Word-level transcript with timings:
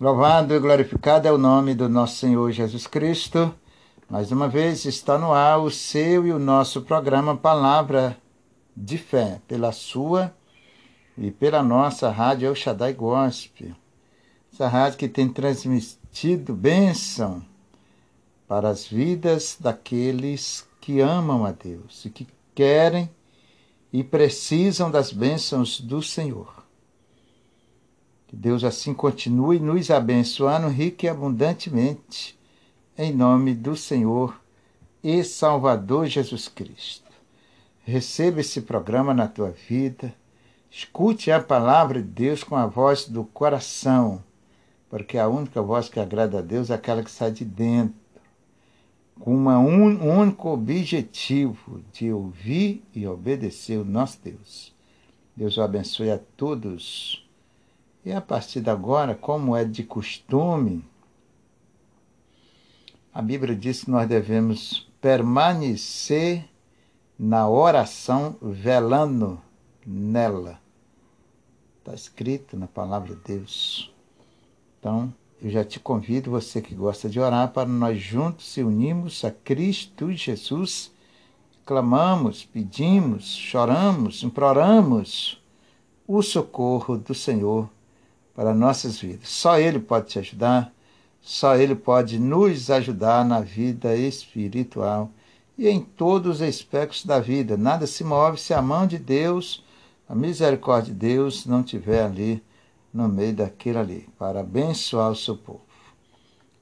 Louvado 0.00 0.54
e 0.54 0.58
glorificado 0.58 1.28
é 1.28 1.30
o 1.30 1.36
nome 1.36 1.74
do 1.74 1.86
nosso 1.86 2.16
Senhor 2.16 2.50
Jesus 2.52 2.86
Cristo. 2.86 3.54
Mais 4.08 4.32
uma 4.32 4.48
vez 4.48 4.86
está 4.86 5.18
no 5.18 5.30
ar 5.30 5.60
o 5.60 5.70
seu 5.70 6.26
e 6.26 6.32
o 6.32 6.38
nosso 6.38 6.80
programa 6.80 7.36
Palavra 7.36 8.16
de 8.74 8.96
Fé, 8.96 9.42
pela 9.46 9.72
sua 9.72 10.34
e 11.18 11.30
pela 11.30 11.62
nossa 11.62 12.08
rádio 12.08 12.46
El 12.46 12.54
Shaddai 12.54 12.94
Gospel. 12.94 13.72
Essa 14.50 14.68
rádio 14.68 14.96
que 14.96 15.06
tem 15.06 15.28
transmitido 15.28 16.54
bênção 16.54 17.44
para 18.48 18.70
as 18.70 18.86
vidas 18.86 19.58
daqueles 19.60 20.66
que 20.80 21.02
amam 21.02 21.44
a 21.44 21.52
Deus 21.52 22.06
e 22.06 22.08
que 22.08 22.26
querem 22.54 23.10
e 23.92 24.02
precisam 24.02 24.90
das 24.90 25.12
bênçãos 25.12 25.78
do 25.78 26.02
Senhor. 26.02 26.60
Que 28.30 28.36
Deus 28.36 28.62
assim 28.62 28.94
continue 28.94 29.58
nos 29.58 29.90
abençoando 29.90 30.68
rica 30.68 31.04
e 31.04 31.08
abundantemente, 31.08 32.38
em 32.96 33.12
nome 33.12 33.56
do 33.56 33.76
Senhor 33.76 34.40
e 35.02 35.24
Salvador 35.24 36.06
Jesus 36.06 36.46
Cristo. 36.46 37.10
Receba 37.82 38.40
esse 38.40 38.60
programa 38.60 39.12
na 39.12 39.26
tua 39.26 39.50
vida, 39.50 40.14
escute 40.70 41.32
a 41.32 41.42
palavra 41.42 42.00
de 42.00 42.06
Deus 42.06 42.44
com 42.44 42.54
a 42.54 42.66
voz 42.66 43.04
do 43.08 43.24
coração, 43.24 44.22
porque 44.88 45.18
a 45.18 45.26
única 45.26 45.60
voz 45.60 45.88
que 45.88 45.98
agrada 45.98 46.38
a 46.38 46.42
Deus 46.42 46.70
é 46.70 46.74
aquela 46.74 47.02
que 47.02 47.10
sai 47.10 47.32
de 47.32 47.44
dentro, 47.44 47.98
com 49.18 49.34
um 49.34 50.20
único 50.20 50.50
objetivo 50.50 51.82
de 51.92 52.12
ouvir 52.12 52.84
e 52.94 53.08
obedecer 53.08 53.76
o 53.76 53.84
nosso 53.84 54.20
Deus. 54.22 54.72
Deus 55.34 55.56
o 55.56 55.62
abençoe 55.62 56.12
a 56.12 56.18
todos 56.36 57.28
e 58.04 58.12
a 58.12 58.20
partir 58.20 58.60
de 58.60 58.70
agora, 58.70 59.14
como 59.14 59.54
é 59.54 59.64
de 59.64 59.84
costume, 59.84 60.84
a 63.12 63.20
Bíblia 63.20 63.54
diz 63.54 63.84
que 63.84 63.90
nós 63.90 64.08
devemos 64.08 64.88
permanecer 65.00 66.48
na 67.18 67.48
oração, 67.48 68.36
velando 68.40 69.40
nela. 69.86 70.60
Está 71.78 71.92
escrito 71.92 72.56
na 72.56 72.66
palavra 72.66 73.14
de 73.14 73.20
Deus. 73.22 73.92
Então, 74.78 75.12
eu 75.42 75.50
já 75.50 75.64
te 75.64 75.78
convido, 75.78 76.30
você 76.30 76.62
que 76.62 76.74
gosta 76.74 77.08
de 77.08 77.20
orar, 77.20 77.52
para 77.52 77.68
nós 77.68 78.00
juntos 78.00 78.50
se 78.50 78.62
unirmos 78.62 79.24
a 79.24 79.30
Cristo 79.30 80.12
Jesus, 80.12 80.92
clamamos, 81.66 82.44
pedimos, 82.44 83.34
choramos, 83.34 84.22
imploramos 84.22 85.42
o 86.06 86.22
socorro 86.22 86.96
do 86.96 87.14
Senhor 87.14 87.68
para 88.40 88.54
nossas 88.54 88.98
vidas. 88.98 89.28
Só 89.28 89.58
Ele 89.58 89.78
pode 89.78 90.06
te 90.06 90.18
ajudar, 90.18 90.72
só 91.20 91.56
Ele 91.56 91.74
pode 91.74 92.18
nos 92.18 92.70
ajudar 92.70 93.22
na 93.22 93.42
vida 93.42 93.94
espiritual 93.94 95.10
e 95.58 95.68
em 95.68 95.78
todos 95.78 96.36
os 96.36 96.48
aspectos 96.48 97.04
da 97.04 97.20
vida. 97.20 97.58
Nada 97.58 97.86
se 97.86 98.02
move 98.02 98.40
se 98.40 98.54
a 98.54 98.62
mão 98.62 98.86
de 98.86 98.96
Deus, 98.98 99.62
a 100.08 100.14
misericórdia 100.14 100.94
de 100.94 100.98
Deus 100.98 101.44
não 101.44 101.60
estiver 101.60 102.02
ali 102.02 102.42
no 102.94 103.06
meio 103.08 103.34
daquilo 103.34 103.78
ali, 103.78 104.08
para 104.18 104.40
abençoar 104.40 105.10
o 105.10 105.16
seu 105.16 105.36
povo. 105.36 105.60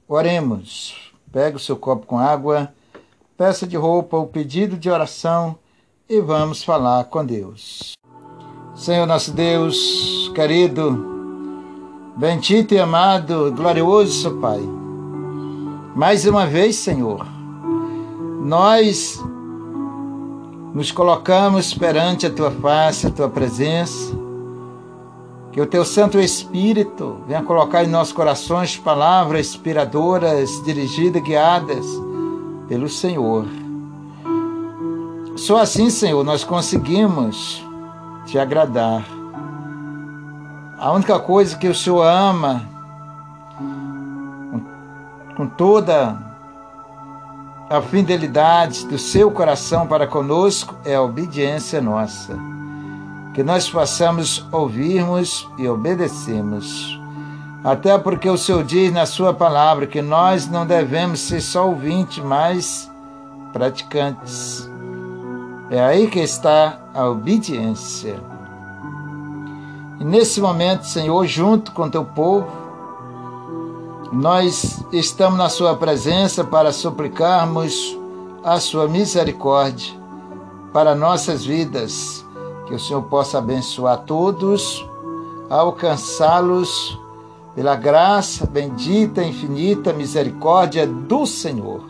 Oremos. 0.05 1.13
Pega 1.31 1.55
o 1.55 1.61
seu 1.61 1.77
copo 1.77 2.05
com 2.05 2.19
água, 2.19 2.73
peça 3.37 3.65
de 3.65 3.77
roupa, 3.77 4.17
o 4.17 4.27
pedido 4.27 4.75
de 4.75 4.89
oração 4.89 5.57
e 6.09 6.19
vamos 6.19 6.61
falar 6.61 7.05
com 7.05 7.25
Deus. 7.25 7.93
Senhor 8.75 9.05
nosso 9.05 9.31
Deus, 9.31 10.29
querido, 10.35 11.18
Bendito 12.19 12.73
e 12.73 12.77
amado, 12.77 13.49
glorioso 13.55 14.31
Pai. 14.41 14.59
Mais 15.95 16.25
uma 16.25 16.45
vez, 16.45 16.75
Senhor, 16.75 17.25
nós 18.43 19.23
nos 20.73 20.91
colocamos 20.91 21.73
perante 21.73 22.25
a 22.25 22.29
tua 22.29 22.51
face, 22.51 23.07
a 23.07 23.09
tua 23.09 23.29
presença. 23.29 24.13
Que 25.53 25.61
o 25.61 25.65
teu 25.65 25.85
Santo 25.85 26.19
Espírito 26.19 27.19
venha 27.25 27.41
colocar 27.41 27.85
em 27.85 27.87
nossos 27.87 28.11
corações 28.11 28.75
palavras 28.75 29.47
inspiradoras, 29.47 30.61
dirigidas, 30.65 31.23
guiadas 31.23 31.85
pelo 32.67 32.89
Senhor. 32.89 33.45
Só 35.37 35.59
assim, 35.59 35.89
Senhor, 35.89 36.21
nós 36.25 36.43
conseguimos 36.43 37.65
te 38.25 38.37
agradar. 38.37 39.18
A 40.79 40.93
única 40.93 41.19
coisa 41.19 41.57
que 41.57 41.67
o 41.67 41.75
Senhor 41.75 42.03
ama 42.03 42.61
com 45.35 45.45
toda 45.45 46.17
a 47.69 47.81
fidelidade 47.81 48.87
do 48.87 48.97
seu 48.97 49.29
coração 49.29 49.85
para 49.85 50.07
conosco 50.07 50.73
é 50.85 50.95
a 50.95 51.01
obediência 51.01 51.81
nossa. 51.81 52.39
Que 53.33 53.43
nós 53.43 53.69
possamos 53.69 54.47
ouvirmos 54.53 55.45
e 55.57 55.67
obedecermos. 55.67 56.97
Até 57.61 57.97
porque 57.97 58.29
o 58.29 58.37
Senhor 58.37 58.63
diz 58.63 58.89
na 58.93 59.05
sua 59.05 59.33
palavra 59.33 59.85
que 59.85 60.01
nós 60.01 60.47
não 60.49 60.65
devemos 60.65 61.19
ser 61.19 61.41
só 61.41 61.67
ouvintes, 61.67 62.23
mas 62.23 62.89
praticantes. 63.51 64.69
É 65.69 65.83
aí 65.83 66.07
que 66.07 66.21
está 66.21 66.79
a 66.93 67.05
obediência. 67.05 68.38
E 69.99 70.05
nesse 70.05 70.39
momento, 70.39 70.87
Senhor, 70.87 71.25
junto 71.27 71.73
com 71.73 71.89
teu 71.89 72.05
povo, 72.05 72.47
nós 74.13 74.83
estamos 74.93 75.37
na 75.37 75.49
Sua 75.49 75.75
presença 75.75 76.41
para 76.41 76.71
suplicarmos 76.71 77.97
a 78.41 78.61
Sua 78.61 78.87
misericórdia 78.87 79.93
para 80.71 80.95
nossas 80.95 81.43
vidas. 81.43 82.25
Que 82.65 82.73
o 82.73 82.79
Senhor 82.79 83.01
possa 83.03 83.39
abençoar 83.39 83.97
todos, 84.05 84.87
alcançá-los 85.49 86.97
pela 87.53 87.75
graça 87.75 88.45
bendita, 88.45 89.21
infinita 89.21 89.91
misericórdia 89.91 90.87
do 90.87 91.25
Senhor. 91.25 91.81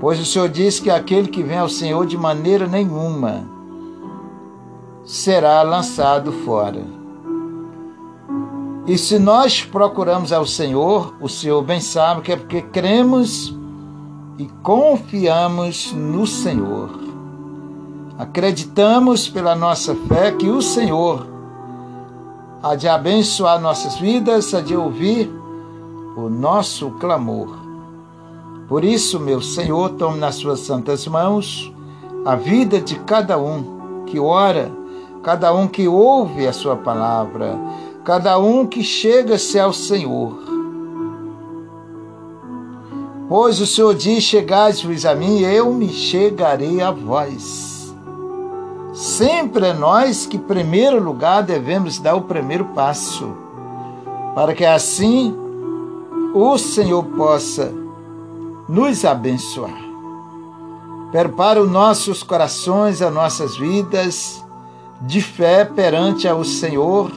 Pois 0.00 0.18
o 0.18 0.24
Senhor 0.24 0.48
diz 0.48 0.80
que 0.80 0.88
aquele 0.88 1.28
que 1.28 1.42
vem 1.42 1.58
ao 1.58 1.68
Senhor 1.68 2.06
de 2.06 2.16
maneira 2.16 2.66
nenhuma 2.66 3.53
será 5.04 5.62
lançado 5.62 6.32
fora. 6.32 6.82
E 8.86 8.98
se 8.98 9.18
nós 9.18 9.64
procuramos 9.64 10.32
ao 10.32 10.46
Senhor, 10.46 11.14
o 11.20 11.28
Senhor 11.28 11.62
bem 11.62 11.80
sabe 11.80 12.22
que 12.22 12.32
é 12.32 12.36
porque 12.36 12.60
cremos 12.60 13.56
e 14.38 14.46
confiamos 14.62 15.92
no 15.92 16.26
Senhor. 16.26 16.90
Acreditamos 18.18 19.28
pela 19.28 19.54
nossa 19.54 19.94
fé 19.94 20.32
que 20.32 20.48
o 20.48 20.60
Senhor 20.60 21.26
há 22.62 22.74
de 22.74 22.86
abençoar 22.86 23.60
nossas 23.60 23.96
vidas, 23.96 24.54
há 24.54 24.60
de 24.60 24.76
ouvir 24.76 25.30
o 26.16 26.28
nosso 26.28 26.90
clamor. 26.92 27.56
Por 28.68 28.84
isso, 28.84 29.18
meu 29.18 29.40
Senhor, 29.40 29.90
tome 29.90 30.18
nas 30.18 30.36
suas 30.36 30.60
santas 30.60 31.06
mãos 31.06 31.72
a 32.24 32.36
vida 32.36 32.80
de 32.80 32.98
cada 33.00 33.38
um 33.38 34.04
que 34.06 34.18
ora 34.18 34.83
cada 35.24 35.54
um 35.54 35.66
que 35.66 35.88
ouve 35.88 36.46
a 36.46 36.52
sua 36.52 36.76
palavra, 36.76 37.58
cada 38.04 38.38
um 38.38 38.66
que 38.66 38.84
chega-se 38.84 39.58
ao 39.58 39.72
Senhor. 39.72 40.36
Pois 43.26 43.58
o 43.58 43.66
Senhor 43.66 43.94
diz: 43.94 44.22
Chegai-vos 44.22 45.06
a 45.06 45.14
mim, 45.14 45.40
eu 45.40 45.72
me 45.72 45.88
chegarei 45.88 46.82
a 46.82 46.90
vós. 46.90 47.94
Sempre 48.92 49.68
é 49.68 49.72
nós 49.72 50.26
que, 50.26 50.36
em 50.36 50.40
primeiro 50.40 51.02
lugar, 51.02 51.42
devemos 51.42 51.98
dar 51.98 52.14
o 52.14 52.22
primeiro 52.22 52.66
passo, 52.66 53.34
para 54.34 54.54
que 54.54 54.64
assim 54.64 55.34
o 56.34 56.58
Senhor 56.58 57.02
possa 57.02 57.72
nos 58.68 59.04
abençoar. 59.04 59.82
Prepara 61.10 61.62
os 61.62 61.70
nossos 61.70 62.22
corações, 62.22 63.00
as 63.00 63.12
nossas 63.12 63.56
vidas, 63.56 64.43
de 65.00 65.20
fé 65.20 65.64
perante 65.64 66.26
ao 66.26 66.44
Senhor, 66.44 67.10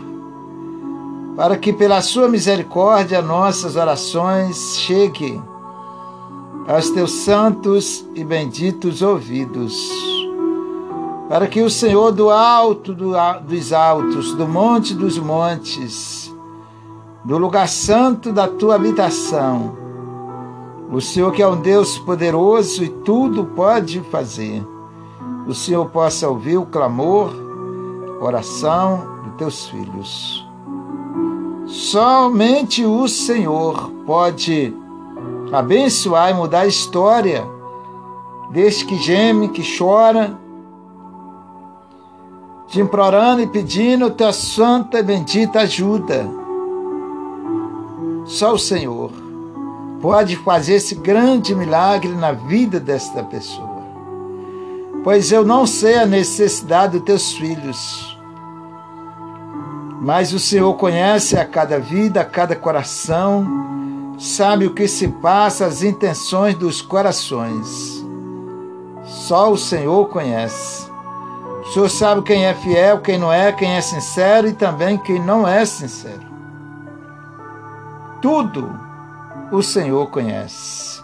para 1.36 1.58
que 1.58 1.72
pela 1.72 2.02
sua 2.02 2.28
misericórdia 2.28 3.22
nossas 3.22 3.76
orações 3.76 4.78
cheguem 4.78 5.42
aos 6.68 6.90
teus 6.90 7.12
santos 7.12 8.06
e 8.16 8.24
benditos 8.24 9.02
ouvidos. 9.02 9.90
Para 11.30 11.48
que 11.48 11.62
o 11.62 11.70
Senhor 11.70 12.12
do 12.12 12.30
alto 12.30 12.94
do, 12.94 13.12
dos 13.48 13.74
altos, 13.74 14.34
do 14.34 14.48
monte 14.48 14.94
dos 14.94 15.18
montes, 15.18 16.34
do 17.24 17.38
lugar 17.38 17.68
santo 17.68 18.32
da 18.32 18.48
tua 18.48 18.76
habitação, 18.76 19.78
o 20.92 21.02
Senhor 21.02 21.32
que 21.34 21.42
é 21.42 21.48
um 21.48 21.60
Deus 21.60 21.98
poderoso 22.00 22.84
e 22.84 22.90
tudo 22.90 23.46
pode 23.46 24.00
fazer, 24.10 24.66
o 25.46 25.54
Senhor 25.54 25.86
possa 25.88 26.28
ouvir 26.28 26.58
o 26.58 26.66
clamor 26.66 27.47
oração 28.20 29.22
dos 29.24 29.36
teus 29.38 29.68
filhos. 29.68 30.48
Somente 31.66 32.86
o 32.86 33.08
Senhor 33.08 33.92
pode 34.06 34.74
abençoar 35.52 36.32
e 36.32 36.34
mudar 36.34 36.62
a 36.62 36.68
história 36.68 37.46
deste 38.52 38.86
que 38.86 38.98
geme, 38.98 39.50
que 39.50 39.64
chora, 39.78 40.38
te 42.68 42.80
implorando 42.80 43.42
e 43.42 43.48
pedindo 43.48 44.12
tua 44.12 44.34
santa 44.34 45.00
e 45.00 45.04
bendita 45.04 45.62
ajuda. 45.62 46.28
Só 48.26 48.54
o 48.54 48.60
Senhor 48.60 49.12
pode 50.02 50.36
fazer 50.38 50.76
esse 50.76 50.96
grande 50.96 51.56
milagre 51.56 52.14
na 52.14 52.32
vida 52.32 52.80
desta 52.80 53.24
pessoa. 53.24 53.67
Pois 55.08 55.32
eu 55.32 55.46
não 55.46 55.66
sei 55.66 56.00
a 56.00 56.06
necessidade 56.06 56.98
dos 56.98 57.06
teus 57.06 57.32
filhos, 57.32 58.20
mas 60.02 60.34
o 60.34 60.38
Senhor 60.38 60.74
conhece 60.74 61.40
a 61.40 61.46
cada 61.46 61.80
vida, 61.80 62.20
a 62.20 62.26
cada 62.26 62.58
coração, 62.58 64.18
sabe 64.20 64.66
o 64.66 64.74
que 64.74 64.86
se 64.86 65.08
passa, 65.08 65.66
as 65.66 65.82
intenções 65.82 66.56
dos 66.56 66.82
corações. 66.82 68.06
Só 69.06 69.50
o 69.50 69.58
Senhor 69.58 70.10
conhece. 70.10 70.92
O 71.62 71.72
Senhor 71.72 71.90
sabe 71.90 72.22
quem 72.24 72.46
é 72.46 72.54
fiel, 72.54 73.00
quem 73.00 73.18
não 73.18 73.32
é, 73.32 73.54
quem 73.54 73.78
é 73.78 73.80
sincero 73.80 74.50
e 74.50 74.52
também 74.52 74.98
quem 74.98 75.22
não 75.22 75.48
é 75.48 75.66
sincero. 75.66 76.28
Tudo 78.22 78.78
o 79.54 79.64
Senhor 79.64 80.08
conhece. 80.08 81.02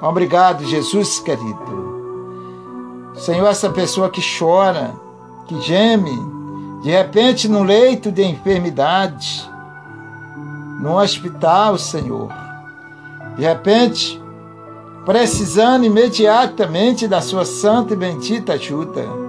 Obrigado, 0.00 0.64
Jesus 0.64 1.20
querido. 1.20 1.95
Senhor, 3.16 3.46
essa 3.48 3.70
pessoa 3.70 4.10
que 4.10 4.20
chora, 4.38 4.94
que 5.46 5.60
geme, 5.60 6.16
de 6.82 6.90
repente 6.90 7.48
no 7.48 7.62
leito 7.62 8.12
de 8.12 8.22
enfermidade, 8.22 9.50
no 10.80 10.98
hospital, 10.98 11.78
Senhor. 11.78 12.28
De 13.36 13.42
repente, 13.42 14.22
precisando 15.04 15.84
imediatamente 15.84 17.08
da 17.08 17.20
sua 17.20 17.44
santa 17.44 17.94
e 17.94 17.96
bendita 17.96 18.54
ajuda 18.54 19.26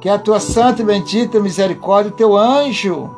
que 0.00 0.08
a 0.08 0.18
tua 0.18 0.40
santa 0.40 0.80
e 0.80 0.84
bendita 0.84 1.38
misericórdia, 1.38 2.10
o 2.10 2.16
teu 2.16 2.36
anjo, 2.36 3.10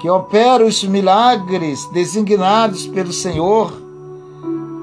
que 0.00 0.08
opera 0.08 0.64
os 0.64 0.84
milagres 0.84 1.86
designados 1.86 2.86
pelo 2.86 3.12
Senhor, 3.12 3.72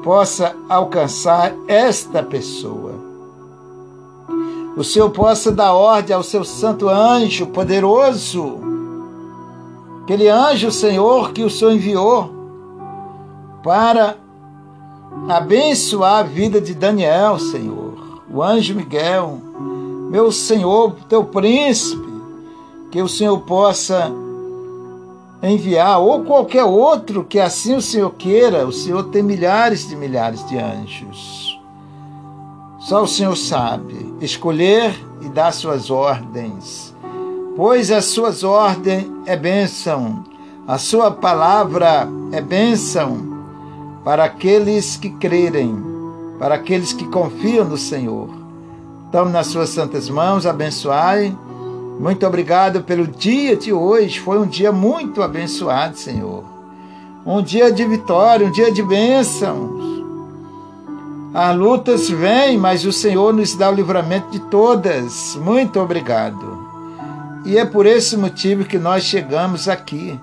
possa 0.03 0.55
alcançar 0.67 1.53
esta 1.67 2.23
pessoa. 2.23 2.94
O 4.75 4.83
Senhor 4.83 5.09
possa 5.09 5.51
dar 5.51 5.73
ordem 5.73 6.15
ao 6.15 6.23
seu 6.23 6.43
santo 6.43 6.89
anjo 6.89 7.47
poderoso, 7.47 8.59
aquele 10.03 10.27
anjo, 10.27 10.71
Senhor, 10.71 11.31
que 11.31 11.43
o 11.43 11.49
Senhor 11.49 11.71
enviou 11.71 12.29
para 13.63 14.17
abençoar 15.29 16.19
a 16.19 16.23
vida 16.23 16.59
de 16.59 16.73
Daniel, 16.73 17.39
Senhor, 17.39 18.21
o 18.29 18.43
anjo 18.43 18.75
Miguel 18.75 19.41
meu 20.09 20.31
Senhor, 20.31 20.95
teu 21.09 21.23
príncipe, 21.23 22.07
que 22.91 23.01
o 23.01 23.07
Senhor 23.09 23.39
possa 23.41 24.11
enviar, 25.41 25.99
ou 25.99 26.23
qualquer 26.23 26.63
outro 26.63 27.23
que 27.23 27.39
assim 27.39 27.75
o 27.75 27.81
Senhor 27.81 28.11
queira, 28.11 28.65
o 28.65 28.71
Senhor 28.71 29.03
tem 29.05 29.21
milhares 29.21 29.87
de 29.87 29.95
milhares 29.95 30.47
de 30.47 30.57
anjos. 30.57 31.54
Só 32.85 33.01
o 33.01 33.07
Senhor 33.07 33.35
sabe 33.35 34.13
escolher 34.21 34.93
e 35.19 35.27
dar 35.27 35.51
suas 35.51 35.89
ordens, 35.89 36.95
pois 37.55 37.89
as 37.89 38.05
suas 38.05 38.43
ordens 38.43 39.07
é 39.25 39.35
bênção, 39.35 40.23
a 40.67 40.77
sua 40.77 41.09
palavra 41.09 42.07
é 42.31 42.39
bênção 42.39 43.41
para 44.03 44.25
aqueles 44.25 44.97
que 44.97 45.09
crerem, 45.09 45.75
para 46.37 46.53
aqueles 46.53 46.93
que 46.93 47.07
confiam 47.07 47.65
no 47.65 47.75
Senhor. 47.75 48.29
Tome 49.11 49.31
nas 49.31 49.47
suas 49.47 49.69
santas 49.69 50.07
mãos, 50.07 50.45
abençoai. 50.45 51.35
Muito 51.99 52.23
obrigado 52.27 52.83
pelo 52.83 53.07
dia 53.07 53.55
de 53.55 53.73
hoje. 53.73 54.19
Foi 54.19 54.37
um 54.37 54.45
dia 54.45 54.71
muito 54.71 55.23
abençoado, 55.23 55.97
Senhor. 55.97 56.43
Um 57.25 57.41
dia 57.41 57.71
de 57.71 57.83
vitória, 57.83 58.45
um 58.45 58.51
dia 58.51 58.71
de 58.71 58.83
bênçãos. 58.83 59.94
As 61.35 61.55
lutas 61.55 62.09
vêm, 62.09 62.57
mas 62.57 62.85
o 62.85 62.93
Senhor 62.93 63.33
nos 63.33 63.55
dá 63.55 63.69
o 63.69 63.75
livramento 63.75 64.31
de 64.31 64.39
todas. 64.39 65.35
Muito 65.35 65.79
obrigado. 65.81 66.65
E 67.43 67.57
é 67.57 67.65
por 67.65 67.85
esse 67.85 68.15
motivo 68.15 68.63
que 68.63 68.79
nós 68.79 69.03
chegamos 69.03 69.67
aqui. 69.67 70.19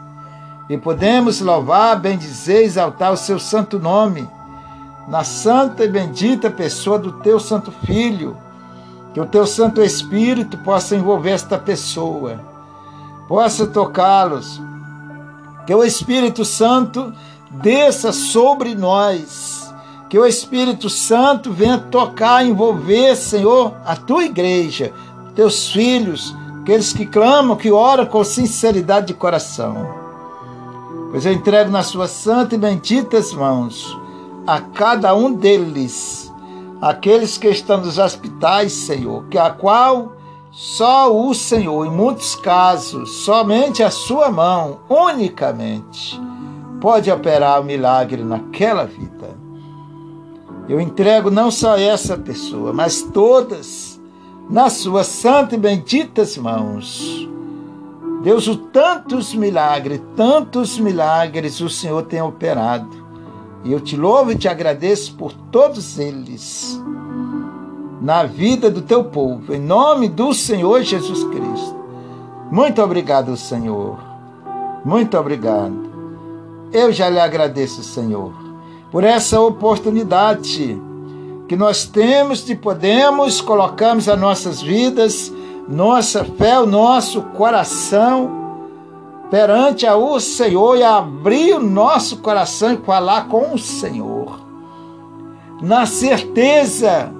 E 0.70 0.78
podemos 0.78 1.40
louvar, 1.40 2.00
bendizer, 2.00 2.64
exaltar 2.64 3.12
o 3.12 3.16
seu 3.16 3.38
santo 3.38 3.78
nome, 3.78 4.26
na 5.06 5.22
santa 5.22 5.84
e 5.84 5.88
bendita 5.88 6.50
pessoa 6.50 6.98
do 6.98 7.12
teu 7.20 7.38
santo 7.38 7.70
Filho 7.84 8.34
que 9.12 9.20
o 9.20 9.26
teu 9.26 9.46
Santo 9.46 9.82
Espírito 9.82 10.56
possa 10.58 10.96
envolver 10.96 11.30
esta 11.30 11.58
pessoa, 11.58 12.40
possa 13.28 13.66
tocá-los. 13.66 14.60
Que 15.66 15.74
o 15.74 15.84
Espírito 15.84 16.44
Santo 16.44 17.12
desça 17.50 18.10
sobre 18.10 18.74
nós. 18.74 19.61
Que 20.12 20.18
o 20.18 20.26
Espírito 20.26 20.90
Santo 20.90 21.50
venha 21.50 21.78
tocar, 21.78 22.44
envolver, 22.44 23.16
Senhor, 23.16 23.74
a 23.82 23.96
tua 23.96 24.26
igreja, 24.26 24.92
teus 25.34 25.72
filhos, 25.72 26.36
aqueles 26.60 26.92
que 26.92 27.06
clamam, 27.06 27.56
que 27.56 27.72
oram 27.72 28.04
com 28.04 28.22
sinceridade 28.22 29.06
de 29.06 29.14
coração. 29.14 29.88
Pois 31.10 31.24
eu 31.24 31.32
entrego 31.32 31.70
nas 31.70 31.86
suas 31.86 32.10
santas 32.10 32.52
e 32.52 32.60
benditas 32.60 33.32
mãos 33.32 33.98
a 34.46 34.60
cada 34.60 35.14
um 35.14 35.32
deles 35.32 36.30
aqueles 36.78 37.38
que 37.38 37.48
estão 37.48 37.78
nos 37.78 37.96
hospitais, 37.96 38.70
Senhor, 38.70 39.24
que 39.30 39.38
a 39.38 39.48
qual 39.48 40.12
só 40.50 41.10
o 41.10 41.32
Senhor, 41.32 41.86
em 41.86 41.90
muitos 41.90 42.34
casos, 42.34 43.24
somente 43.24 43.82
a 43.82 43.90
sua 43.90 44.30
mão, 44.30 44.80
unicamente, 44.90 46.20
pode 46.82 47.10
operar 47.10 47.62
o 47.62 47.64
milagre 47.64 48.22
naquela 48.22 48.84
vida. 48.84 49.40
Eu 50.68 50.80
entrego 50.80 51.30
não 51.30 51.50
só 51.50 51.76
essa 51.76 52.16
pessoa, 52.16 52.72
mas 52.72 53.02
todas 53.02 54.00
nas 54.48 54.74
suas 54.74 55.06
santas 55.06 55.54
e 55.54 55.60
benditas 55.60 56.36
mãos. 56.36 57.28
Deus, 58.22 58.46
o 58.46 58.56
tantos 58.56 59.34
milagres, 59.34 60.00
tantos 60.16 60.78
milagres 60.78 61.60
o 61.60 61.68
Senhor 61.68 62.02
tem 62.04 62.22
operado. 62.22 63.02
E 63.64 63.72
eu 63.72 63.81
te 63.81 63.96
louvo 63.96 64.32
e 64.32 64.36
te 64.36 64.48
agradeço 64.48 65.14
por 65.14 65.32
todos 65.32 65.98
eles 65.98 66.81
na 68.00 68.24
vida 68.24 68.69
do 68.69 68.82
teu 68.82 69.04
povo, 69.04 69.54
em 69.54 69.60
nome 69.60 70.08
do 70.08 70.34
Senhor 70.34 70.82
Jesus 70.82 71.22
Cristo. 71.24 71.76
Muito 72.50 72.82
obrigado, 72.82 73.36
Senhor. 73.36 73.98
Muito 74.84 75.16
obrigado. 75.16 75.90
Eu 76.72 76.92
já 76.92 77.08
lhe 77.08 77.20
agradeço, 77.20 77.82
Senhor, 77.84 78.32
por 78.93 79.05
essa 79.05 79.41
oportunidade 79.41 80.81
que 81.49 81.56
nós 81.56 81.87
temos 81.87 82.44
de 82.44 82.55
podermos 82.55 83.41
colocarmos 83.41 84.06
as 84.06 84.20
nossas 84.20 84.61
vidas, 84.61 85.32
nossa 85.67 86.22
fé, 86.25 86.61
o 86.61 86.67
nosso 86.67 87.22
coração 87.22 88.43
perante 89.31 89.87
o 89.87 90.20
Senhor 90.20 90.77
e 90.77 90.82
abrir 90.82 91.55
o 91.55 91.61
nosso 91.61 92.19
coração 92.19 92.75
e 92.75 92.77
falar 92.77 93.29
com 93.29 93.55
o 93.55 93.58
Senhor. 93.58 94.39
Na 95.63 95.87
certeza 95.87 97.11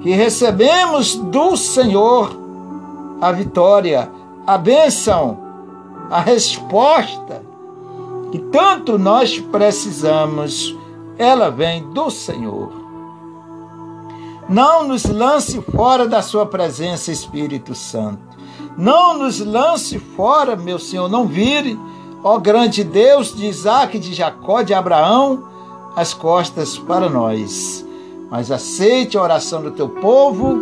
que 0.00 0.10
recebemos 0.10 1.16
do 1.16 1.54
Senhor 1.54 2.34
a 3.20 3.30
vitória, 3.30 4.10
a 4.46 4.56
bênção, 4.56 5.38
a 6.10 6.20
resposta 6.20 7.42
que 8.32 8.38
tanto 8.38 8.98
nós 8.98 9.38
precisamos, 9.38 10.74
ela 11.18 11.50
vem 11.50 11.90
do 11.90 12.10
Senhor. 12.10 12.84
Não 14.48 14.86
nos 14.86 15.04
lance 15.04 15.60
fora 15.62 16.06
da 16.06 16.20
Sua 16.20 16.44
presença, 16.44 17.10
Espírito 17.10 17.74
Santo. 17.74 18.20
Não 18.76 19.16
nos 19.16 19.40
lance 19.40 19.98
fora, 19.98 20.56
meu 20.56 20.78
Senhor, 20.78 21.08
não 21.08 21.26
vire, 21.26 21.78
ó 22.22 22.38
grande 22.38 22.84
Deus 22.84 23.34
de 23.34 23.46
Isaac, 23.46 23.98
de 23.98 24.12
Jacó, 24.12 24.62
de 24.62 24.74
Abraão, 24.74 25.44
as 25.96 26.12
costas 26.12 26.76
para 26.76 27.08
nós. 27.08 27.86
Mas 28.30 28.50
aceite 28.50 29.16
a 29.16 29.22
oração 29.22 29.62
do 29.62 29.70
teu 29.70 29.88
povo, 29.88 30.54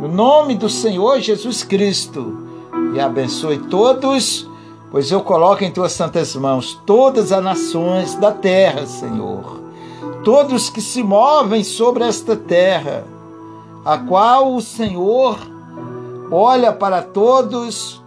no 0.00 0.08
nome 0.08 0.54
do 0.54 0.68
Senhor 0.68 1.20
Jesus 1.20 1.62
Cristo, 1.62 2.48
e 2.94 3.00
abençoe 3.00 3.58
todos, 3.58 4.48
pois 4.90 5.10
eu 5.10 5.20
coloco 5.20 5.64
em 5.64 5.70
tuas 5.70 5.92
santas 5.92 6.34
mãos 6.36 6.80
todas 6.86 7.32
as 7.32 7.42
nações 7.42 8.14
da 8.14 8.30
terra, 8.30 8.86
Senhor. 8.86 9.61
Todos 10.24 10.70
que 10.70 10.80
se 10.80 11.02
movem 11.02 11.64
sobre 11.64 12.04
esta 12.04 12.36
terra, 12.36 13.04
a 13.84 13.98
qual 13.98 14.54
o 14.54 14.60
Senhor 14.60 15.38
olha 16.30 16.72
para 16.72 17.02
todos 17.02 18.02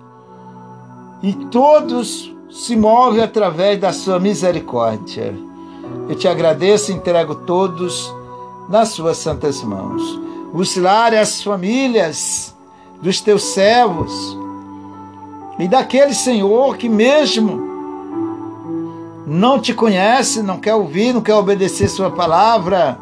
e 1.22 1.34
todos 1.34 2.34
se 2.50 2.76
move 2.76 3.22
através 3.22 3.80
da 3.80 3.92
sua 3.92 4.20
misericórdia. 4.20 5.36
Eu 6.08 6.16
te 6.16 6.28
agradeço 6.28 6.92
e 6.92 6.96
entrego 6.96 7.36
todos 7.36 8.14
nas 8.70 8.90
suas 8.90 9.18
santas 9.18 9.62
mãos. 9.62 10.02
Os 10.54 10.78
lares, 10.78 11.20
as 11.20 11.44
famílias 11.44 12.56
dos 13.02 13.20
teus 13.20 13.44
servos 13.44 14.38
e 15.60 15.68
daquele 15.68 16.14
Senhor 16.14 16.78
que 16.78 16.88
mesmo 16.88 17.75
não 19.26 19.60
te 19.60 19.74
conhece, 19.74 20.42
não 20.42 20.60
quer 20.60 20.76
ouvir, 20.76 21.14
não 21.14 21.22
quer 21.22 21.36
obedecer 21.36 21.88
sua 21.88 22.12
palavra, 22.12 23.00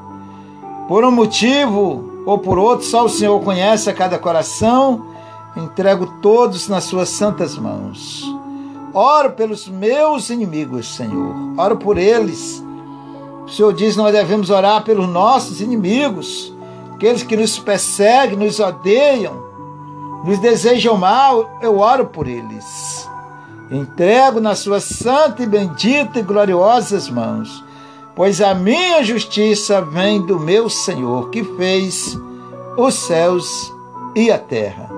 por 0.87 1.03
um 1.03 1.11
motivo 1.11 2.11
ou 2.25 2.37
por 2.37 2.57
outro, 2.57 2.85
só 2.85 3.05
o 3.05 3.09
Senhor 3.09 3.39
conhece 3.41 3.89
a 3.89 3.93
cada 3.93 4.17
coração. 4.17 5.07
Entrego 5.55 6.07
todos 6.21 6.67
nas 6.67 6.85
suas 6.85 7.09
santas 7.09 7.57
mãos. 7.57 8.23
Oro 8.93 9.31
pelos 9.31 9.67
meus 9.67 10.29
inimigos, 10.29 10.95
Senhor. 10.95 11.35
Oro 11.57 11.77
por 11.77 11.97
eles. 11.97 12.63
O 13.45 13.49
Senhor 13.49 13.73
diz: 13.73 13.95
nós 13.95 14.11
devemos 14.11 14.49
orar 14.49 14.83
pelos 14.83 15.07
nossos 15.07 15.61
inimigos, 15.61 16.53
aqueles 16.93 17.23
que 17.23 17.37
nos 17.37 17.59
perseguem, 17.59 18.37
nos 18.37 18.59
odeiam, 18.59 19.43
nos 20.23 20.39
desejam 20.39 20.97
mal. 20.97 21.57
Eu 21.61 21.79
oro 21.79 22.05
por 22.05 22.27
eles. 22.27 23.09
Entrego 23.71 24.39
nas 24.39 24.59
suas 24.59 24.83
santas 24.83 25.45
e 25.45 25.49
benditas 25.49 26.17
e 26.17 26.21
gloriosas 26.21 27.09
mãos, 27.09 27.63
pois 28.15 28.41
a 28.41 28.53
minha 28.53 29.03
justiça 29.03 29.81
vem 29.81 30.25
do 30.25 30.39
meu 30.39 30.69
Senhor, 30.69 31.29
que 31.29 31.43
fez 31.43 32.17
os 32.77 32.93
céus 32.93 33.73
e 34.15 34.31
a 34.31 34.37
terra. 34.37 34.89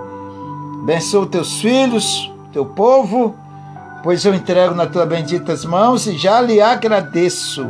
Abençoa 0.81 1.25
teus 1.25 1.61
filhos, 1.61 2.31
teu 2.51 2.65
povo 2.65 3.35
pois 4.05 4.23
eu 4.23 4.35
entrego 4.35 4.75
nas 4.75 4.91
tuas 4.91 5.07
benditas 5.09 5.65
mãos 5.65 6.05
e 6.05 6.15
já 6.15 6.39
lhe 6.39 6.61
agradeço, 6.61 7.65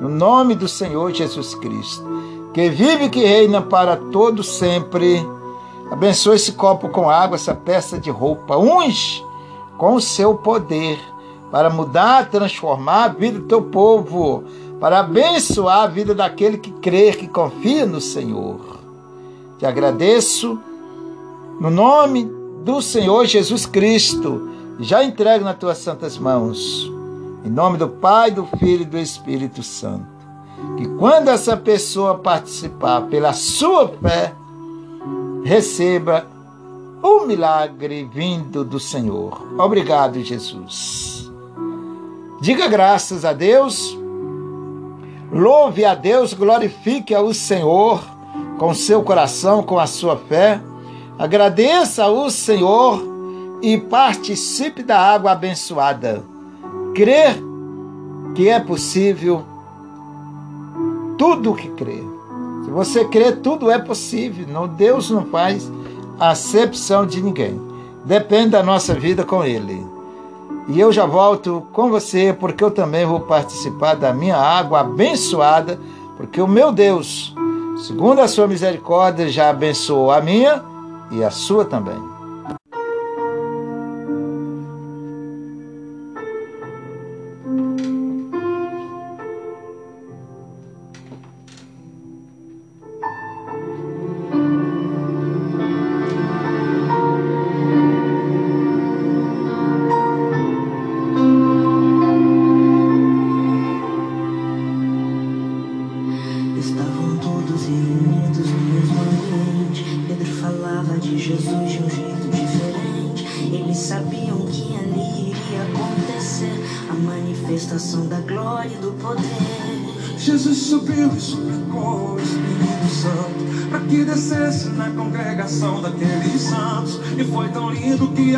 no 0.00 0.08
nome 0.08 0.56
do 0.56 0.66
Senhor 0.66 1.12
Jesus 1.12 1.54
Cristo, 1.54 2.04
que 2.52 2.68
vive 2.68 3.04
e 3.04 3.08
que 3.08 3.24
reina 3.24 3.62
para 3.62 3.96
todo 3.96 4.42
sempre. 4.42 5.24
Abençoa 5.92 6.34
esse 6.34 6.50
copo 6.54 6.88
com 6.88 7.08
água, 7.08 7.36
essa 7.36 7.54
peça 7.54 8.00
de 8.00 8.10
roupa, 8.10 8.56
unge 8.56 9.24
com 9.78 9.94
o 9.94 10.00
seu 10.00 10.36
poder 10.36 10.98
para 11.50 11.70
mudar, 11.70 12.30
transformar 12.30 13.04
a 13.04 13.08
vida 13.08 13.38
do 13.38 13.46
teu 13.46 13.62
povo, 13.62 14.44
para 14.80 15.00
abençoar 15.00 15.84
a 15.84 15.86
vida 15.86 16.14
daquele 16.14 16.58
que 16.58 16.72
crê, 16.72 17.12
que 17.12 17.28
confia 17.28 17.86
no 17.86 18.00
Senhor. 18.00 18.58
Te 19.58 19.64
agradeço 19.64 20.58
no 21.60 21.70
nome 21.70 22.28
do 22.64 22.82
Senhor 22.82 23.24
Jesus 23.26 23.66
Cristo 23.66 24.50
já 24.78 25.04
entrego 25.04 25.44
nas 25.44 25.56
tuas 25.56 25.78
santas 25.78 26.18
mãos. 26.18 26.90
Em 27.44 27.50
nome 27.50 27.78
do 27.78 27.88
Pai, 27.88 28.30
do 28.30 28.46
Filho 28.58 28.82
e 28.82 28.86
do 28.86 28.98
Espírito 28.98 29.62
Santo. 29.62 30.06
Que 30.76 30.88
quando 30.98 31.28
essa 31.28 31.56
pessoa 31.56 32.16
participar 32.16 33.02
pela 33.02 33.32
sua 33.32 33.88
fé, 33.88 34.32
receba 35.44 36.26
o 37.06 37.26
milagre 37.26 38.08
vindo 38.10 38.64
do 38.64 38.80
Senhor. 38.80 39.46
Obrigado, 39.58 40.22
Jesus. 40.22 41.30
Diga 42.40 42.66
graças 42.66 43.26
a 43.26 43.34
Deus. 43.34 43.94
Louve 45.30 45.84
a 45.84 45.94
Deus, 45.94 46.32
glorifique 46.32 47.14
ao 47.14 47.34
Senhor 47.34 48.02
com 48.58 48.72
seu 48.72 49.02
coração, 49.02 49.62
com 49.62 49.78
a 49.78 49.86
sua 49.86 50.16
fé. 50.16 50.58
Agradeça 51.18 52.04
ao 52.04 52.30
Senhor 52.30 53.02
e 53.60 53.76
participe 53.76 54.82
da 54.82 54.98
água 54.98 55.32
abençoada. 55.32 56.24
Crer 56.94 57.36
que 58.34 58.48
é 58.48 58.58
possível 58.58 59.44
tudo 61.18 61.52
o 61.52 61.54
que 61.54 61.68
crê. 61.68 62.02
Se 62.64 62.70
você 62.70 63.04
crê, 63.04 63.32
tudo 63.32 63.70
é 63.70 63.78
possível. 63.78 64.46
Não, 64.48 64.66
Deus 64.66 65.10
não 65.10 65.26
faz 65.26 65.70
acepção 66.18 67.06
de 67.06 67.22
ninguém. 67.22 67.60
Depende 68.04 68.50
da 68.50 68.62
nossa 68.62 68.94
vida 68.94 69.24
com 69.24 69.44
Ele. 69.44 69.84
E 70.68 70.80
eu 70.80 70.92
já 70.92 71.04
volto 71.04 71.66
com 71.72 71.90
você, 71.90 72.32
porque 72.32 72.64
eu 72.64 72.70
também 72.70 73.04
vou 73.04 73.20
participar 73.20 73.94
da 73.94 74.12
minha 74.12 74.36
água 74.36 74.80
abençoada, 74.80 75.78
porque 76.16 76.40
o 76.40 76.48
meu 76.48 76.72
Deus, 76.72 77.34
segundo 77.86 78.20
a 78.20 78.28
sua 78.28 78.46
misericórdia, 78.46 79.28
já 79.28 79.50
abençoou 79.50 80.10
a 80.10 80.20
minha 80.20 80.62
e 81.10 81.22
a 81.22 81.30
sua 81.30 81.64
também. 81.64 82.13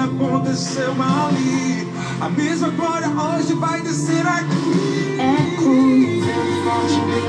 Aconteceu 0.06 0.92
ali. 0.92 1.87
A 2.21 2.28
mesma 2.28 2.68
glória 2.71 3.09
hoje 3.09 3.54
vai 3.54 3.80
descer 3.83 4.26
aqui. 4.26 5.16
É 5.18 5.56
como 5.56 6.06
vento 6.21 6.54
forte, 6.64 7.00
bem 7.06 7.26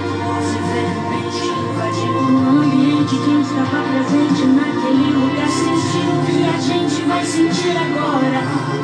veemente 0.73 1.43
invadindo 1.47 2.19
o 2.19 2.49
ambiente. 2.49 3.15
Quem 3.25 3.41
estava 3.41 3.79
presente 3.89 4.45
naquele 4.47 5.11
lugar 5.13 5.49
sentiu 5.49 6.07
o 6.13 6.25
que 6.25 6.37
a 6.43 6.59
gente 6.59 7.01
vai 7.07 7.25
sentir 7.25 7.77
agora. 7.77 8.77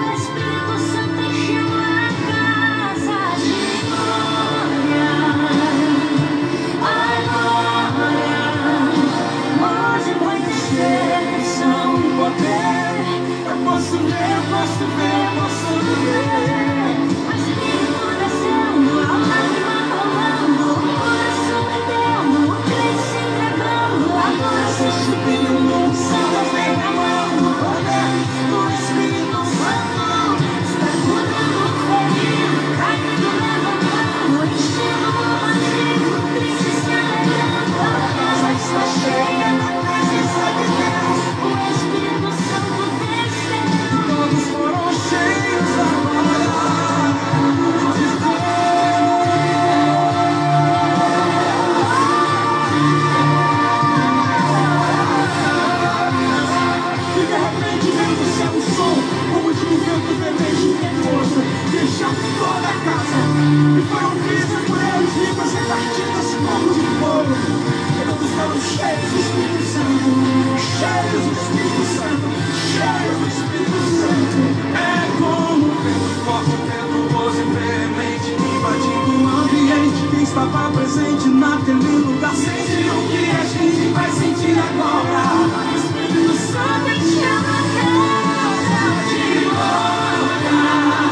partir 65.74 66.06
desse 66.14 66.36
corpo 66.38 66.70
de 66.74 66.86
fogo, 67.02 67.34
todos 68.06 68.30
estamos 68.30 68.62
cheios 68.62 69.10
do 69.10 69.18
Espírito 69.18 69.64
Santo, 69.74 70.06
cheios 70.78 71.24
do 71.26 71.34
Espírito 71.34 71.84
Santo, 71.98 72.28
cheios 72.70 73.18
do 73.18 73.26
Espírito 73.34 73.80
Santo. 73.98 74.38
É 74.74 75.02
como 75.18 75.66
vento 75.82 76.14
forte, 76.26 76.54
tendo 76.70 77.10
voz 77.10 77.34
veemente, 77.34 78.30
invadindo 78.38 79.14
o 79.18 79.28
ambiente, 79.28 80.02
quem 80.12 80.24
estava 80.24 80.70
presente 80.72 81.28
naquele 81.30 81.98
lugar, 82.06 82.36
sente 82.36 82.86
o 82.90 83.02
que 83.10 83.24
a 83.32 83.44
gente 83.44 83.84
vai 83.94 84.10
sentir 84.12 84.58
agora. 84.60 85.26
O 85.42 85.76
Espírito 85.76 86.34
Santo 86.38 86.86
te 87.00 87.18
chama, 87.18 87.58
casa 87.74 88.94
de 89.10 89.46
volta. 89.46 91.03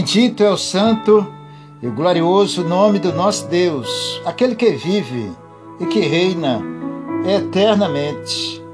Bendito 0.00 0.42
é 0.42 0.48
o 0.48 0.56
santo 0.56 1.26
e 1.82 1.86
o 1.86 1.92
glorioso 1.92 2.64
nome 2.64 2.98
do 2.98 3.12
nosso 3.12 3.46
Deus, 3.48 4.18
aquele 4.24 4.54
que 4.54 4.70
vive 4.70 5.30
e 5.78 5.84
que 5.84 6.00
reina 6.00 6.62
eternamente, 7.22 8.64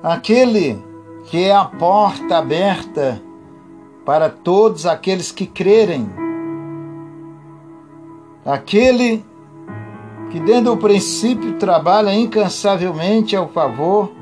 aquele 0.00 0.80
que 1.24 1.42
é 1.42 1.52
a 1.52 1.64
porta 1.64 2.38
aberta 2.38 3.20
para 4.06 4.30
todos 4.30 4.86
aqueles 4.86 5.32
que 5.32 5.46
crerem, 5.46 6.08
aquele 8.46 9.24
que 10.30 10.38
desde 10.38 10.68
o 10.68 10.76
princípio 10.76 11.54
trabalha 11.54 12.14
incansavelmente 12.14 13.34
ao 13.34 13.48
favor 13.48 14.12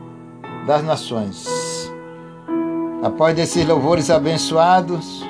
das 0.67 0.83
nações. 0.83 1.47
Após 3.03 3.37
desses 3.37 3.67
louvores 3.67 4.09
abençoados, 4.09 5.29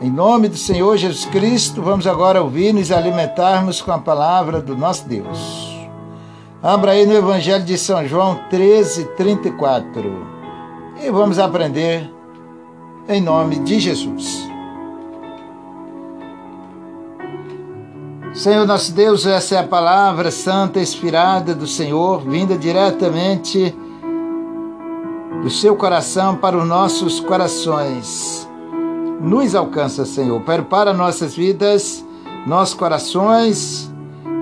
em 0.00 0.10
nome 0.10 0.48
do 0.48 0.56
Senhor 0.56 0.96
Jesus 0.96 1.24
Cristo, 1.24 1.82
vamos 1.82 2.06
agora 2.06 2.40
ouvir 2.40 2.72
nos 2.72 2.92
alimentarmos 2.92 3.82
com 3.82 3.90
a 3.90 3.98
palavra 3.98 4.60
do 4.60 4.76
nosso 4.76 5.08
Deus. 5.08 5.76
Abra 6.62 6.92
aí 6.92 7.04
no 7.04 7.14
Evangelho 7.14 7.64
de 7.64 7.76
São 7.76 8.06
João 8.06 8.40
13, 8.48 9.06
34 9.16 10.26
e 11.02 11.10
vamos 11.10 11.38
aprender 11.38 12.08
em 13.08 13.20
nome 13.20 13.58
de 13.60 13.80
Jesus. 13.80 14.48
Senhor 18.34 18.66
nosso 18.66 18.92
Deus, 18.92 19.26
essa 19.26 19.56
é 19.56 19.58
a 19.58 19.66
palavra 19.66 20.30
santa, 20.30 20.78
inspirada 20.78 21.56
do 21.56 21.66
Senhor, 21.66 22.20
vinda 22.20 22.56
diretamente 22.56 23.74
do 25.42 25.50
seu 25.50 25.74
coração 25.74 26.36
para 26.36 26.56
os 26.56 26.66
nossos 26.66 27.18
corações. 27.18 28.47
Nos 29.20 29.54
alcança, 29.54 30.04
Senhor. 30.04 30.40
Prepara 30.42 30.92
nossas 30.92 31.34
vidas, 31.34 32.04
nossos 32.46 32.74
corações, 32.74 33.92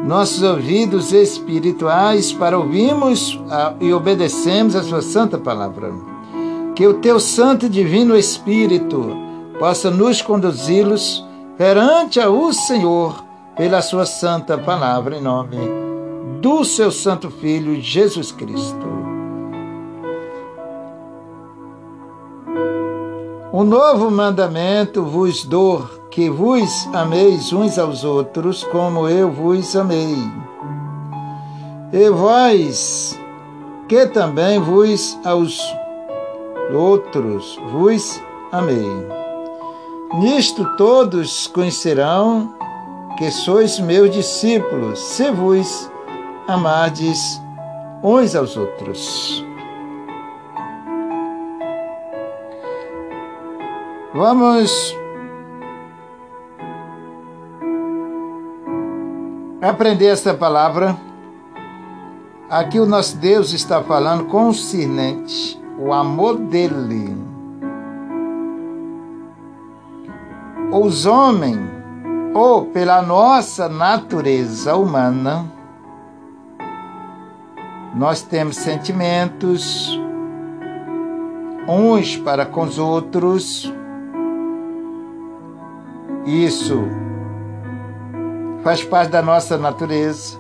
nossos 0.07 0.43
ouvidos 0.43 1.13
espirituais 1.13 2.33
para 2.33 2.59
ouvirmos 2.59 3.41
e 3.81 3.93
obedecermos 3.93 4.77
a 4.77 4.83
Sua 4.83 5.03
santa 5.03 5.39
palavra. 5.39 5.93
Que 6.75 6.87
o 6.87 6.95
Teu 6.95 7.19
Santo 7.19 7.67
e 7.67 7.71
Divino 7.71 8.17
Espírito 8.17 9.17
possa 9.59 9.91
nos 9.91 10.21
conduzi-los 10.21 11.25
perante 11.57 12.21
o 12.21 12.53
Senhor 12.53 13.25
pela 13.57 13.81
Sua 13.81 14.05
santa 14.05 14.59
palavra, 14.59 15.17
em 15.17 15.23
nome 15.23 15.57
do 16.41 16.65
Seu 16.65 16.91
Santo 16.93 17.31
Filho 17.31 17.81
Jesus 17.81 18.31
Cristo. 18.31 19.16
Um 23.57 23.65
novo 23.65 24.11
mandamento 24.11 25.03
vos 25.03 25.43
dou, 25.43 25.89
que 26.11 26.29
vos 26.29 26.87
ameis 26.93 27.55
uns 27.55 27.79
aos 27.79 28.05
outros, 28.05 28.63
como 28.65 29.09
eu 29.09 29.31
vos 29.31 29.75
amei. 29.75 30.15
E 31.91 32.11
vós, 32.11 33.19
que 33.89 34.09
também 34.09 34.61
vos 34.61 35.19
aos 35.25 35.59
outros 36.71 37.59
vos 37.73 38.21
amei. 38.53 39.09
Nisto 40.21 40.77
todos 40.77 41.47
conhecerão 41.47 42.55
que 43.17 43.31
sois 43.31 43.81
meus 43.81 44.11
discípulos, 44.11 44.99
se 44.99 45.31
vos 45.31 45.91
amardes 46.47 47.41
uns 48.03 48.37
aos 48.37 48.55
outros. 48.55 49.46
Vamos 54.17 54.97
aprender 59.61 60.07
essa 60.07 60.33
palavra. 60.33 60.97
Aqui 62.49 62.81
o 62.81 62.87
nosso 62.87 63.19
Deus 63.19 63.53
está 63.53 63.83
falando 63.83 64.25
concernente 64.25 65.61
o 65.79 65.93
amor 65.93 66.39
dele. 66.39 67.15
Os 70.73 71.05
homens, 71.05 71.61
ou 72.33 72.65
pela 72.69 73.03
nossa 73.03 73.69
natureza 73.69 74.75
humana, 74.77 75.45
nós 77.95 78.23
temos 78.23 78.57
sentimentos 78.57 80.01
uns 81.69 82.17
para 82.17 82.47
com 82.47 82.63
os 82.63 82.79
outros, 82.79 83.71
isso 86.27 86.83
faz 88.65 88.83
parte 88.83 89.11
da 89.11 89.23
nossa 89.23 89.57
natureza. 89.57 90.37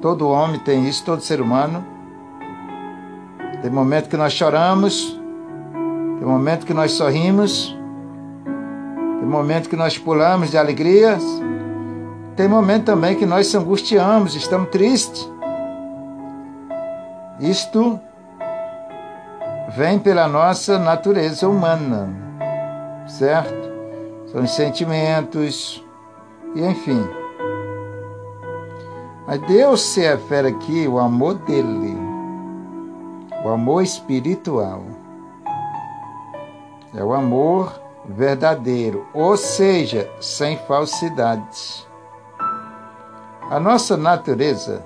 Todo 0.00 0.28
homem 0.28 0.60
tem 0.60 0.88
isso, 0.88 1.04
todo 1.04 1.20
ser 1.20 1.40
humano. 1.40 1.84
Tem 3.60 3.70
momento 3.70 4.08
que 4.08 4.16
nós 4.16 4.32
choramos, 4.32 5.20
tem 6.18 6.26
momento 6.26 6.64
que 6.64 6.72
nós 6.72 6.92
sorrimos, 6.92 7.76
tem 9.18 9.28
momento 9.28 9.68
que 9.68 9.76
nós 9.76 9.98
pulamos 9.98 10.50
de 10.50 10.56
alegria, 10.56 11.18
tem 12.36 12.46
momento 12.48 12.84
também 12.84 13.16
que 13.16 13.26
nós 13.26 13.48
se 13.48 13.56
angustiamos, 13.56 14.36
estamos 14.36 14.70
tristes. 14.70 15.28
Isto 17.40 17.98
vem 19.70 19.98
pela 19.98 20.28
nossa 20.28 20.78
natureza 20.78 21.48
humana, 21.48 22.08
certo? 23.06 23.69
São 24.30 24.42
os 24.42 24.50
sentimentos, 24.52 25.84
e 26.54 26.64
enfim. 26.64 27.02
Mas 29.26 29.40
Deus 29.42 29.80
se 29.82 30.00
refere 30.00 30.48
aqui 30.48 30.86
o 30.88 30.98
amor 30.98 31.34
dele, 31.34 31.96
o 33.44 33.48
amor 33.48 33.82
espiritual. 33.82 34.82
É 36.94 37.02
o 37.02 37.12
amor 37.12 37.80
verdadeiro, 38.08 39.06
ou 39.14 39.36
seja, 39.36 40.10
sem 40.20 40.56
falsidade. 40.66 41.86
A 43.50 43.60
nossa 43.60 43.96
natureza 43.96 44.84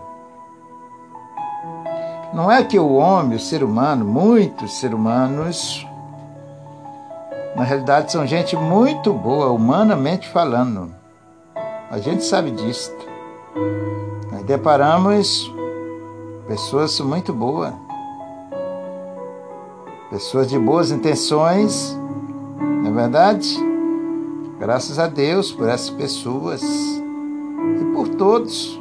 não 2.33 2.51
é 2.51 2.65
que 2.65 2.79
o 2.79 2.95
homem, 2.95 3.37
o 3.37 3.41
ser 3.41 3.63
humano, 3.63 4.05
muitos 4.05 4.75
seres 4.81 4.95
humanos, 4.95 5.87
na 7.55 7.63
realidade, 7.63 8.11
são 8.11 8.27
gente 8.27 8.57
muito 8.57 9.13
boa, 9.13 9.51
humanamente 9.51 10.29
falando. 10.29 10.93
A 11.89 11.99
gente 11.99 12.25
sabe 12.25 12.51
disso. 12.51 12.93
Nós 14.33 14.43
deparamos 14.43 15.53
pessoas 16.49 16.99
muito 16.99 17.33
boas, 17.33 17.73
pessoas 20.11 20.49
de 20.49 20.59
boas 20.59 20.91
intenções, 20.91 21.97
não 22.83 22.91
é 22.91 22.93
verdade? 22.93 23.57
Graças 24.59 24.99
a 24.99 25.07
Deus 25.07 25.53
por 25.53 25.69
essas 25.69 25.91
pessoas 25.91 26.63
e 26.63 27.85
por 27.95 28.09
todos. 28.09 28.81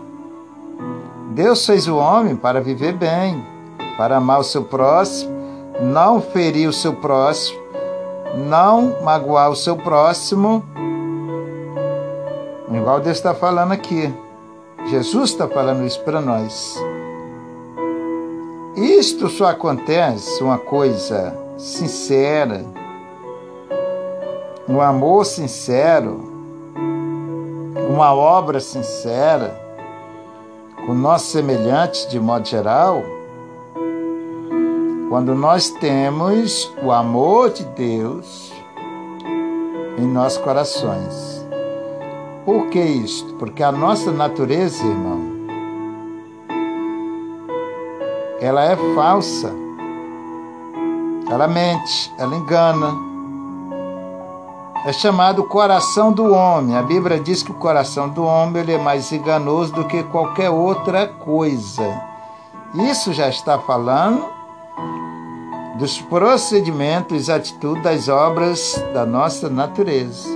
Deus 1.31 1.63
fez 1.65 1.87
o 1.87 1.97
homem 1.97 2.35
para 2.35 2.59
viver 2.59 2.93
bem, 2.93 3.45
para 3.97 4.17
amar 4.17 4.39
o 4.39 4.43
seu 4.43 4.63
próximo, 4.63 5.31
não 5.79 6.19
ferir 6.19 6.67
o 6.67 6.73
seu 6.73 6.93
próximo 6.93 7.62
não 8.33 9.01
magoar 9.03 9.49
o 9.49 9.55
seu 9.55 9.75
próximo, 9.75 10.63
igual 12.71 12.99
Deus 12.99 13.17
está 13.17 13.33
falando 13.33 13.71
aqui. 13.71 14.13
Jesus 14.87 15.29
está 15.29 15.47
falando 15.47 15.85
isso 15.85 16.01
para 16.01 16.19
nós. 16.19 16.77
Isto 18.75 19.29
só 19.29 19.45
acontece 19.45 20.43
uma 20.43 20.57
coisa 20.57 21.37
sincera, 21.57 22.65
um 24.67 24.81
amor 24.81 25.25
sincero, 25.25 26.31
uma 27.89 28.13
obra 28.13 28.59
sincera, 28.59 29.61
com 30.85 30.93
nossos 30.93 31.31
semelhantes 31.31 32.07
de 32.09 32.19
modo 32.19 32.45
geral 32.45 33.01
quando 35.13 35.35
nós 35.35 35.69
temos 35.69 36.73
o 36.81 36.91
amor 36.91 37.51
de 37.51 37.63
Deus 37.65 38.51
em 39.95 40.07
nossos 40.07 40.39
corações. 40.39 41.45
Por 42.43 42.65
que 42.69 42.79
isto? 42.79 43.31
Porque 43.35 43.61
a 43.61 43.71
nossa 43.71 44.11
natureza, 44.11 44.83
irmão, 44.83 45.21
ela 48.41 48.63
é 48.63 48.75
falsa. 48.95 49.53
Ela 51.29 51.47
mente, 51.47 52.11
ela 52.17 52.35
engana. 52.35 52.95
É 54.83 54.91
chamado 54.93 55.43
coração 55.43 56.11
do 56.11 56.33
homem. 56.33 56.75
A 56.75 56.81
Bíblia 56.81 57.19
diz 57.19 57.43
que 57.43 57.51
o 57.51 57.59
coração 57.59 58.09
do 58.09 58.23
homem 58.23 58.63
ele 58.63 58.73
é 58.73 58.79
mais 58.79 59.11
enganoso 59.11 59.73
do 59.73 59.85
que 59.85 60.01
qualquer 60.05 60.49
outra 60.49 61.05
coisa. 61.05 62.01
Isso 62.73 63.13
já 63.13 63.29
está 63.29 63.59
falando 63.59 64.41
dos 65.75 65.99
procedimentos 66.01 67.27
e 67.27 67.31
atitudes 67.31 67.83
das 67.83 68.07
obras 68.07 68.83
da 68.93 69.05
nossa 69.05 69.49
natureza. 69.49 70.29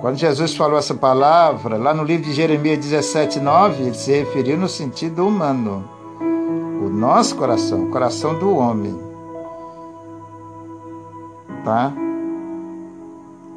Quando 0.00 0.16
Jesus 0.16 0.56
falou 0.56 0.78
essa 0.78 0.94
palavra, 0.94 1.76
lá 1.76 1.94
no 1.94 2.02
livro 2.02 2.24
de 2.24 2.32
Jeremias 2.32 2.78
17, 2.78 3.38
9, 3.38 3.84
ele 3.84 3.94
se 3.94 4.10
referiu 4.10 4.58
no 4.58 4.68
sentido 4.68 5.24
humano. 5.24 5.88
O 6.84 6.88
nosso 6.88 7.36
coração, 7.36 7.84
o 7.84 7.90
coração 7.90 8.36
do 8.36 8.56
homem. 8.56 8.98
Tá? 11.64 11.92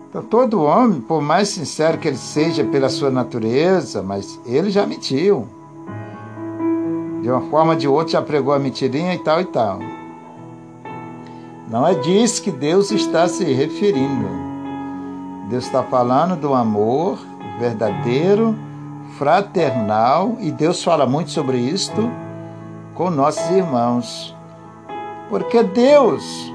Então, 0.07 0.21
todo 0.21 0.61
homem, 0.61 1.01
por 1.01 1.19
mais 1.19 1.49
sincero 1.49 1.97
que 1.97 2.07
ele 2.07 2.17
seja 2.17 2.63
pela 2.63 2.89
sua 2.89 3.09
natureza, 3.09 4.03
mas 4.03 4.39
ele 4.45 4.69
já 4.69 4.85
mentiu. 4.85 5.47
De 7.25 7.31
uma 7.31 7.41
forma 7.41 7.71
ou 7.71 7.75
de 7.75 7.87
outra 7.87 8.11
já 8.11 8.21
pregou 8.21 8.53
a 8.53 8.59
mentirinha 8.59 9.15
e 9.15 9.17
tal 9.17 9.41
e 9.41 9.45
tal. 9.45 9.79
Não 11.67 11.87
é 11.87 11.95
disso 11.95 12.43
que 12.43 12.51
Deus 12.51 12.91
está 12.91 13.27
se 13.27 13.43
referindo. 13.45 14.27
Deus 15.49 15.65
está 15.65 15.81
falando 15.81 16.39
do 16.39 16.53
amor 16.53 17.17
verdadeiro, 17.59 18.55
fraternal, 19.17 20.37
e 20.39 20.51
Deus 20.51 20.83
fala 20.83 21.07
muito 21.07 21.31
sobre 21.31 21.57
isto 21.57 22.11
com 22.93 23.09
nossos 23.09 23.49
irmãos. 23.49 24.35
Porque 25.27 25.63
Deus 25.63 26.53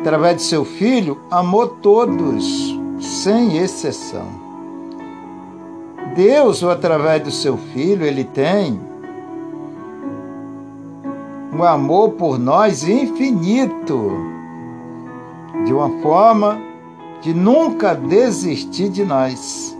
através 0.00 0.36
de 0.36 0.42
seu 0.42 0.66
filho, 0.66 1.18
amou 1.30 1.66
todos, 1.66 2.78
sem 3.00 3.56
exceção. 3.56 4.28
Deus, 6.14 6.62
através 6.62 7.22
do 7.22 7.30
seu 7.30 7.56
filho, 7.56 8.04
ele 8.04 8.24
tem 8.24 8.89
um 11.52 11.62
amor 11.64 12.10
por 12.10 12.38
nós 12.38 12.84
infinito, 12.84 14.10
de 15.64 15.72
uma 15.72 15.90
forma 16.02 16.60
de 17.20 17.34
nunca 17.34 17.94
desistir 17.94 18.88
de 18.88 19.04
nós. 19.04 19.76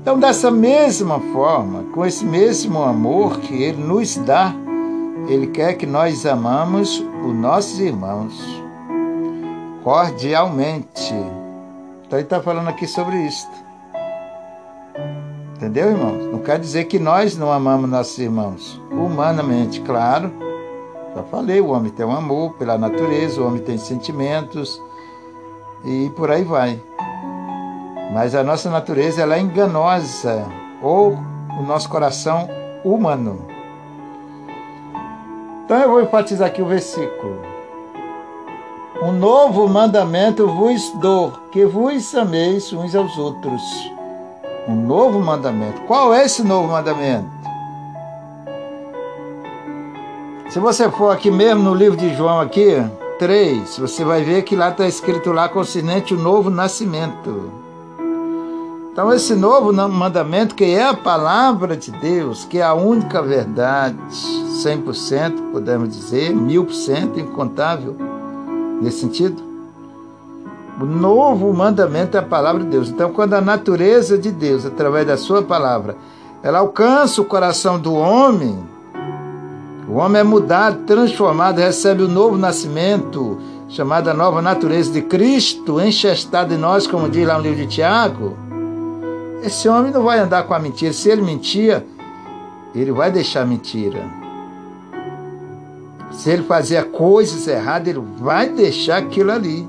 Então, 0.00 0.18
dessa 0.18 0.50
mesma 0.50 1.18
forma, 1.32 1.84
com 1.94 2.04
esse 2.04 2.24
mesmo 2.24 2.82
amor 2.82 3.38
que 3.40 3.54
ele 3.62 3.82
nos 3.82 4.16
dá, 4.16 4.54
ele 5.28 5.46
quer 5.46 5.74
que 5.74 5.86
nós 5.86 6.26
amamos 6.26 7.02
os 7.24 7.34
nossos 7.34 7.80
irmãos 7.80 8.64
cordialmente. 9.82 11.14
Então 12.06 12.18
ele 12.18 12.22
está 12.22 12.40
falando 12.40 12.68
aqui 12.68 12.86
sobre 12.86 13.16
isso. 13.18 13.46
Entendeu, 15.64 15.92
irmãos? 15.92 16.30
Não 16.30 16.40
quer 16.40 16.58
dizer 16.58 16.84
que 16.84 16.98
nós 16.98 17.38
não 17.38 17.50
amamos 17.50 17.88
nossos 17.88 18.18
irmãos. 18.18 18.78
Humanamente, 18.90 19.80
claro. 19.80 20.30
Já 21.16 21.22
falei, 21.22 21.58
o 21.58 21.68
homem 21.68 21.90
tem 21.90 22.04
um 22.04 22.14
amor 22.14 22.52
pela 22.58 22.76
natureza, 22.76 23.40
o 23.40 23.46
homem 23.46 23.62
tem 23.62 23.78
sentimentos 23.78 24.78
e 25.82 26.10
por 26.14 26.30
aí 26.30 26.44
vai. 26.44 26.78
Mas 28.12 28.34
a 28.34 28.44
nossa 28.44 28.68
natureza 28.68 29.22
ela 29.22 29.36
é 29.36 29.40
enganosa 29.40 30.44
ou 30.82 31.16
o 31.58 31.62
nosso 31.62 31.88
coração 31.88 32.46
humano. 32.84 33.46
Então 35.64 35.78
eu 35.78 35.88
vou 35.88 36.02
enfatizar 36.02 36.48
aqui 36.48 36.60
o 36.60 36.66
versículo. 36.66 37.40
Um 39.02 39.12
novo 39.12 39.66
mandamento 39.66 40.46
vos 40.46 40.90
dou, 41.00 41.32
que 41.50 41.64
vos 41.64 42.14
ameis 42.14 42.70
uns 42.70 42.94
aos 42.94 43.16
outros. 43.16 43.93
Um 44.66 44.74
novo 44.74 45.20
mandamento. 45.20 45.82
Qual 45.82 46.14
é 46.14 46.24
esse 46.24 46.42
novo 46.42 46.68
mandamento? 46.68 47.28
Se 50.48 50.58
você 50.58 50.90
for 50.90 51.12
aqui 51.12 51.30
mesmo 51.30 51.62
no 51.62 51.74
livro 51.74 51.96
de 51.96 52.14
João 52.14 52.40
aqui, 52.40 52.82
3, 53.18 53.78
você 53.78 54.04
vai 54.04 54.22
ver 54.22 54.42
que 54.42 54.56
lá 54.56 54.70
está 54.70 54.86
escrito 54.86 55.32
lá 55.32 55.48
consonante 55.48 56.14
o 56.14 56.18
novo 56.18 56.48
nascimento. 56.48 57.50
Então, 58.90 59.12
esse 59.12 59.34
novo 59.34 59.72
mandamento, 59.72 60.54
que 60.54 60.64
é 60.64 60.88
a 60.88 60.94
palavra 60.94 61.76
de 61.76 61.90
Deus, 61.90 62.44
que 62.44 62.58
é 62.58 62.62
a 62.62 62.72
única 62.74 63.20
verdade, 63.20 63.98
100%, 64.64 65.50
podemos 65.52 65.90
dizer, 65.90 66.34
mil 66.34 66.64
por 66.64 66.74
cento, 66.74 67.18
incontável, 67.18 67.96
nesse 68.80 69.00
sentido. 69.00 69.43
O 70.80 70.84
novo 70.84 71.52
mandamento 71.52 72.16
é 72.16 72.20
a 72.20 72.22
palavra 72.22 72.64
de 72.64 72.70
Deus. 72.70 72.88
Então, 72.88 73.12
quando 73.12 73.34
a 73.34 73.40
natureza 73.40 74.18
de 74.18 74.30
Deus, 74.30 74.66
através 74.66 75.06
da 75.06 75.16
sua 75.16 75.42
palavra, 75.42 75.96
ela 76.42 76.58
alcança 76.58 77.20
o 77.20 77.24
coração 77.24 77.78
do 77.78 77.94
homem, 77.94 78.58
o 79.88 79.94
homem 79.94 80.20
é 80.20 80.24
mudado, 80.24 80.84
transformado, 80.84 81.58
recebe 81.58 82.02
o 82.02 82.08
novo 82.08 82.36
nascimento, 82.36 83.38
chamada 83.68 84.12
nova 84.12 84.42
natureza 84.42 84.92
de 84.92 85.02
Cristo, 85.02 85.80
enxestado 85.80 86.54
em 86.54 86.58
nós, 86.58 86.86
como 86.86 87.08
diz 87.08 87.26
lá 87.26 87.36
no 87.36 87.42
livro 87.42 87.58
de 87.58 87.66
Tiago 87.66 88.44
esse 89.44 89.68
homem 89.68 89.92
não 89.92 90.02
vai 90.02 90.18
andar 90.18 90.44
com 90.44 90.54
a 90.54 90.58
mentira. 90.58 90.92
Se 90.94 91.10
ele 91.10 91.20
mentia, 91.20 91.86
ele 92.74 92.90
vai 92.90 93.12
deixar 93.12 93.42
a 93.42 93.46
mentira. 93.46 94.02
Se 96.10 96.30
ele 96.30 96.44
fazia 96.44 96.82
coisas 96.82 97.46
erradas, 97.46 97.88
ele 97.88 98.02
vai 98.18 98.48
deixar 98.48 98.96
aquilo 98.96 99.30
ali. 99.30 99.68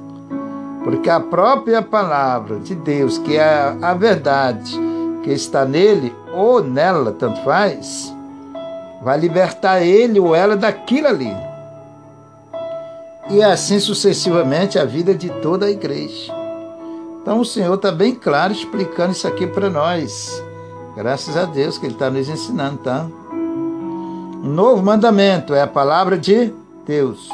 Porque 0.85 1.09
a 1.09 1.19
própria 1.19 1.81
palavra 1.81 2.59
de 2.59 2.75
Deus, 2.75 3.17
que 3.17 3.35
é 3.35 3.75
a 3.81 3.95
verdade, 3.95 4.79
que 5.23 5.31
está 5.31 5.65
nele 5.65 6.15
ou 6.31 6.63
nela, 6.63 7.11
tanto 7.11 7.41
faz, 7.43 8.13
vai 9.01 9.17
libertar 9.17 9.81
ele 9.81 10.19
ou 10.19 10.35
ela 10.35 10.55
daquilo 10.55 11.07
ali. 11.07 11.35
E 13.31 13.41
assim 13.41 13.79
sucessivamente 13.79 14.77
a 14.77 14.85
vida 14.85 15.15
de 15.15 15.27
toda 15.41 15.65
a 15.65 15.71
igreja. 15.71 16.31
Então 17.19 17.39
o 17.39 17.45
Senhor 17.45 17.73
está 17.73 17.91
bem 17.91 18.13
claro 18.13 18.53
explicando 18.53 19.13
isso 19.13 19.27
aqui 19.27 19.47
para 19.47 19.71
nós. 19.71 20.39
Graças 20.95 21.35
a 21.35 21.45
Deus 21.45 21.79
que 21.79 21.87
Ele 21.87 21.95
está 21.95 22.11
nos 22.11 22.29
ensinando, 22.29 22.77
tá? 22.77 23.07
Um 23.31 24.49
novo 24.49 24.83
mandamento 24.83 25.55
é 25.55 25.63
a 25.63 25.67
palavra 25.67 26.15
de 26.15 26.53
Deus. 26.85 27.27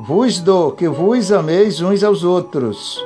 Vos 0.00 0.38
dou 0.38 0.70
que 0.72 0.88
vos 0.88 1.32
ameis 1.32 1.80
uns 1.80 2.04
aos 2.04 2.22
outros. 2.22 3.04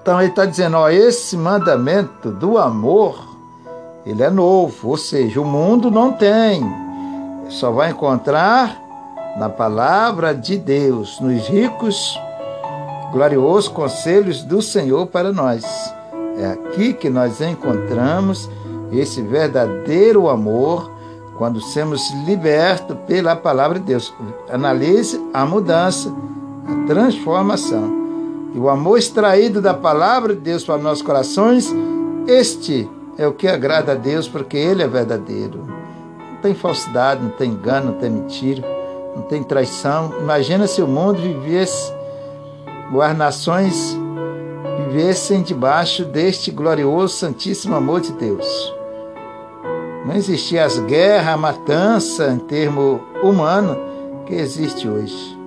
Então 0.00 0.20
ele 0.20 0.30
está 0.30 0.46
dizendo, 0.46 0.76
ó, 0.76 0.88
esse 0.88 1.36
mandamento 1.36 2.30
do 2.30 2.58
amor, 2.58 3.24
ele 4.06 4.22
é 4.22 4.30
novo, 4.30 4.90
ou 4.90 4.96
seja, 4.96 5.40
o 5.40 5.44
mundo 5.44 5.90
não 5.90 6.12
tem. 6.12 6.62
Só 7.48 7.72
vai 7.72 7.90
encontrar 7.90 8.80
na 9.36 9.48
palavra 9.48 10.32
de 10.32 10.56
Deus, 10.56 11.18
nos 11.20 11.48
ricos 11.48 12.18
gloriosos 13.12 13.68
conselhos 13.68 14.42
do 14.44 14.62
Senhor 14.62 15.06
para 15.06 15.32
nós. 15.32 15.64
É 16.38 16.46
aqui 16.46 16.94
que 16.94 17.10
nós 17.10 17.40
encontramos 17.40 18.48
esse 18.92 19.20
verdadeiro 19.20 20.28
amor 20.28 20.90
quando 21.36 21.60
somos 21.60 22.10
libertos 22.26 22.96
pela 23.06 23.34
palavra 23.34 23.78
de 23.78 23.86
Deus. 23.86 24.12
Analise 24.50 25.20
a 25.32 25.44
mudança, 25.44 26.12
a 26.66 26.86
transformação. 26.86 28.02
E 28.54 28.58
o 28.58 28.68
amor 28.68 28.98
extraído 28.98 29.60
da 29.60 29.72
palavra 29.72 30.34
de 30.34 30.40
Deus 30.40 30.62
para 30.62 30.78
nossos 30.78 31.02
corações, 31.02 31.74
este 32.26 32.88
é 33.16 33.26
o 33.26 33.32
que 33.32 33.48
agrada 33.48 33.92
a 33.92 33.94
Deus, 33.94 34.28
porque 34.28 34.56
Ele 34.56 34.82
é 34.82 34.88
verdadeiro. 34.88 35.66
Não 36.30 36.36
tem 36.42 36.54
falsidade, 36.54 37.22
não 37.22 37.30
tem 37.30 37.50
engano, 37.50 37.92
não 37.92 37.98
tem 37.98 38.10
mentira, 38.10 38.62
não 39.16 39.22
tem 39.22 39.42
traição. 39.42 40.12
Imagina 40.20 40.66
se 40.66 40.82
o 40.82 40.86
mundo 40.86 41.20
vivesse 41.20 41.92
as 43.00 43.16
nações 43.16 43.96
vivessem 44.86 45.42
debaixo 45.42 46.04
deste 46.04 46.50
glorioso 46.50 47.16
Santíssimo 47.16 47.74
amor 47.74 48.00
de 48.00 48.12
Deus. 48.12 48.81
Não 50.04 50.16
existia 50.16 50.64
as 50.64 50.78
guerras, 50.80 51.34
a 51.34 51.36
matança 51.36 52.28
em 52.28 52.38
termo 52.38 53.00
humano 53.22 53.76
que 54.26 54.34
existe 54.34 54.88
hoje. 54.88 55.38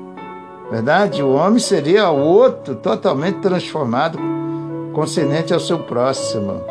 Verdade? 0.72 1.22
O 1.22 1.34
homem 1.34 1.60
seria 1.60 2.10
o 2.10 2.20
outro 2.20 2.76
totalmente 2.76 3.40
transformado, 3.40 4.18
concernente 4.94 5.54
ao 5.54 5.60
seu 5.60 5.80
próximo. 5.80 6.62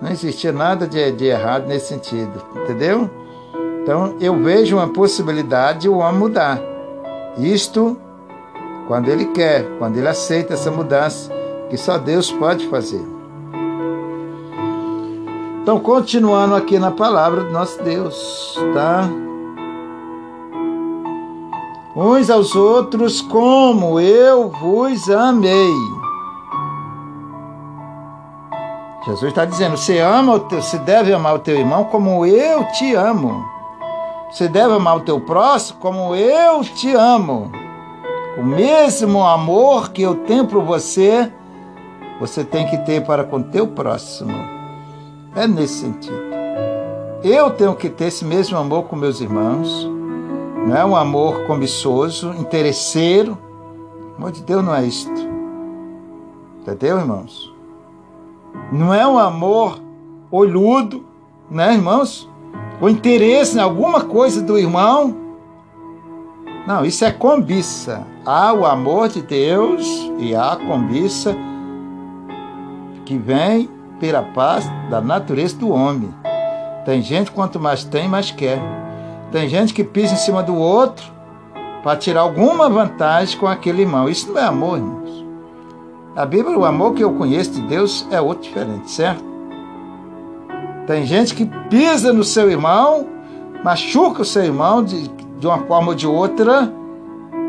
Não 0.00 0.10
existia 0.10 0.52
nada 0.52 0.86
de, 0.86 1.12
de 1.12 1.26
errado 1.26 1.66
nesse 1.66 1.86
sentido, 1.86 2.42
entendeu? 2.56 3.10
Então 3.82 4.16
eu 4.20 4.36
vejo 4.42 4.76
uma 4.76 4.88
possibilidade 4.88 5.80
de 5.80 5.88
o 5.88 5.98
homem 5.98 6.20
mudar. 6.20 6.60
Isto 7.38 7.96
quando 8.86 9.08
ele 9.08 9.26
quer, 9.26 9.64
quando 9.78 9.96
ele 9.96 10.08
aceita 10.08 10.54
essa 10.54 10.70
mudança 10.70 11.32
que 11.70 11.76
só 11.76 11.98
Deus 11.98 12.30
pode 12.30 12.66
fazer. 12.68 13.11
Então, 15.62 15.78
continuando 15.78 16.56
aqui 16.56 16.76
na 16.76 16.90
palavra 16.90 17.44
do 17.44 17.52
nosso 17.52 17.80
Deus, 17.84 18.58
tá? 18.74 19.08
Uns 21.94 22.28
aos 22.28 22.56
outros 22.56 23.20
como 23.20 24.00
eu 24.00 24.48
vos 24.48 25.08
amei. 25.08 25.72
Jesus 29.06 29.28
está 29.30 29.44
dizendo: 29.44 29.76
você 29.76 30.00
ama, 30.00 30.38
você 30.38 30.78
deve 30.78 31.12
amar 31.12 31.36
o 31.36 31.38
teu 31.38 31.56
irmão 31.56 31.84
como 31.84 32.26
eu 32.26 32.64
te 32.72 32.96
amo. 32.96 33.44
Você 34.32 34.48
deve 34.48 34.74
amar 34.74 34.96
o 34.96 35.02
teu 35.02 35.20
próximo 35.20 35.78
como 35.78 36.12
eu 36.16 36.62
te 36.62 36.92
amo. 36.92 37.52
O 38.36 38.42
mesmo 38.42 39.24
amor 39.24 39.92
que 39.92 40.02
eu 40.02 40.16
tenho 40.16 40.44
por 40.48 40.64
você, 40.64 41.30
você 42.18 42.42
tem 42.42 42.66
que 42.66 42.78
ter 42.78 43.04
para 43.04 43.22
com 43.22 43.36
o 43.36 43.44
teu 43.44 43.68
próximo. 43.68 44.51
É 45.34 45.46
nesse 45.46 45.80
sentido. 45.80 46.22
Eu 47.24 47.50
tenho 47.50 47.74
que 47.74 47.88
ter 47.88 48.06
esse 48.06 48.24
mesmo 48.24 48.58
amor 48.58 48.84
com 48.84 48.96
meus 48.96 49.20
irmãos. 49.20 49.88
Não 50.66 50.76
é 50.76 50.84
um 50.84 50.94
amor 50.94 51.46
cobiçoso, 51.46 52.34
interesseiro. 52.34 53.38
O 54.12 54.16
amor 54.18 54.32
de 54.32 54.42
Deus 54.42 54.62
não 54.62 54.74
é 54.74 54.84
isto. 54.84 55.10
Entendeu, 56.60 56.98
irmãos? 56.98 57.52
Não 58.70 58.92
é 58.92 59.06
um 59.06 59.18
amor 59.18 59.80
olhudo, 60.30 61.04
né, 61.50 61.74
irmãos? 61.74 62.28
O 62.80 62.88
interesse 62.88 63.56
em 63.56 63.60
alguma 63.60 64.02
coisa 64.04 64.42
do 64.42 64.58
irmão. 64.58 65.16
Não, 66.66 66.84
isso 66.84 67.04
é 67.06 67.10
cobiça. 67.10 68.06
Há 68.26 68.52
o 68.52 68.66
amor 68.66 69.08
de 69.08 69.22
Deus 69.22 70.10
e 70.18 70.34
há 70.34 70.52
a 70.52 70.56
cobiça 70.56 71.34
que 73.06 73.16
vem 73.16 73.68
pela 74.02 74.20
paz 74.20 74.68
da 74.90 75.00
natureza 75.00 75.56
do 75.56 75.70
homem. 75.70 76.12
Tem 76.84 77.00
gente 77.00 77.30
quanto 77.30 77.60
mais 77.60 77.84
tem, 77.84 78.08
mais 78.08 78.32
quer. 78.32 78.60
Tem 79.30 79.48
gente 79.48 79.72
que 79.72 79.84
pisa 79.84 80.14
em 80.14 80.16
cima 80.16 80.42
do 80.42 80.56
outro 80.56 81.06
para 81.84 81.96
tirar 81.96 82.22
alguma 82.22 82.68
vantagem 82.68 83.38
com 83.38 83.46
aquele 83.46 83.82
irmão. 83.82 84.08
Isso 84.08 84.32
não 84.32 84.40
é 84.40 84.42
amor, 84.42 84.78
irmãos. 84.78 85.24
A 86.16 86.26
Bíblia, 86.26 86.58
o 86.58 86.64
amor 86.64 86.94
que 86.94 87.04
eu 87.04 87.12
conheço 87.12 87.52
de 87.52 87.62
Deus 87.62 88.04
é 88.10 88.20
outro 88.20 88.42
diferente, 88.42 88.90
certo? 88.90 89.22
Tem 90.84 91.06
gente 91.06 91.32
que 91.32 91.46
pisa 91.70 92.12
no 92.12 92.24
seu 92.24 92.50
irmão, 92.50 93.06
machuca 93.62 94.22
o 94.22 94.24
seu 94.24 94.42
irmão 94.42 94.82
de, 94.82 95.06
de 95.38 95.46
uma 95.46 95.58
forma 95.58 95.90
ou 95.90 95.94
de 95.94 96.08
outra 96.08 96.72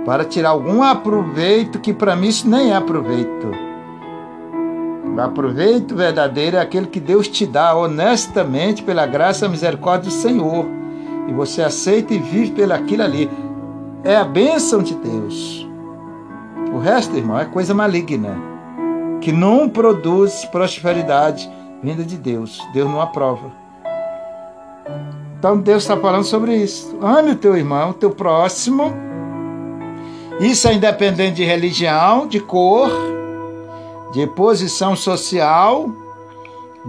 para 0.05 0.23
tirar 0.23 0.49
algum 0.49 0.83
aproveito 0.83 1.79
que 1.79 1.91
para 1.91 2.15
mim 2.15 2.27
isso 2.27 2.47
nem 2.47 2.73
é 2.73 2.75
aproveito. 2.75 3.62
O 5.15 5.21
aproveito 5.21 5.95
verdadeiro 5.95 6.57
é 6.57 6.59
aquele 6.59 6.87
que 6.87 6.99
Deus 6.99 7.27
te 7.27 7.45
dá 7.45 7.75
honestamente 7.75 8.81
pela 8.81 9.05
graça 9.05 9.45
e 9.45 9.49
misericórdia 9.49 10.09
do 10.09 10.15
Senhor. 10.15 10.65
E 11.27 11.33
você 11.33 11.61
aceita 11.61 12.13
e 12.13 12.17
vive 12.17 12.51
pelaquilo 12.51 13.03
ali. 13.03 13.29
É 14.03 14.15
a 14.15 14.23
bênção 14.23 14.81
de 14.81 14.95
Deus. 14.95 15.67
O 16.73 16.79
resto, 16.79 17.15
irmão, 17.15 17.39
é 17.39 17.45
coisa 17.45 17.75
maligna. 17.75 18.35
Que 19.21 19.31
não 19.31 19.69
produz 19.69 20.45
prosperidade 20.45 21.49
vinda 21.83 22.03
de 22.03 22.17
Deus. 22.17 22.59
Deus 22.73 22.89
não 22.89 22.99
aprova. 22.99 23.51
Então 25.37 25.59
Deus 25.59 25.83
está 25.83 25.95
falando 25.95 26.23
sobre 26.23 26.55
isso. 26.55 26.97
Ame 27.01 27.31
o 27.31 27.35
teu 27.35 27.55
irmão, 27.55 27.91
o 27.91 27.93
teu 27.93 28.09
próximo. 28.09 28.91
Isso 30.39 30.67
é 30.67 30.73
independente 30.73 31.35
de 31.35 31.43
religião, 31.43 32.25
de 32.25 32.39
cor, 32.39 32.89
de 34.13 34.27
posição 34.27 34.95
social, 34.95 35.89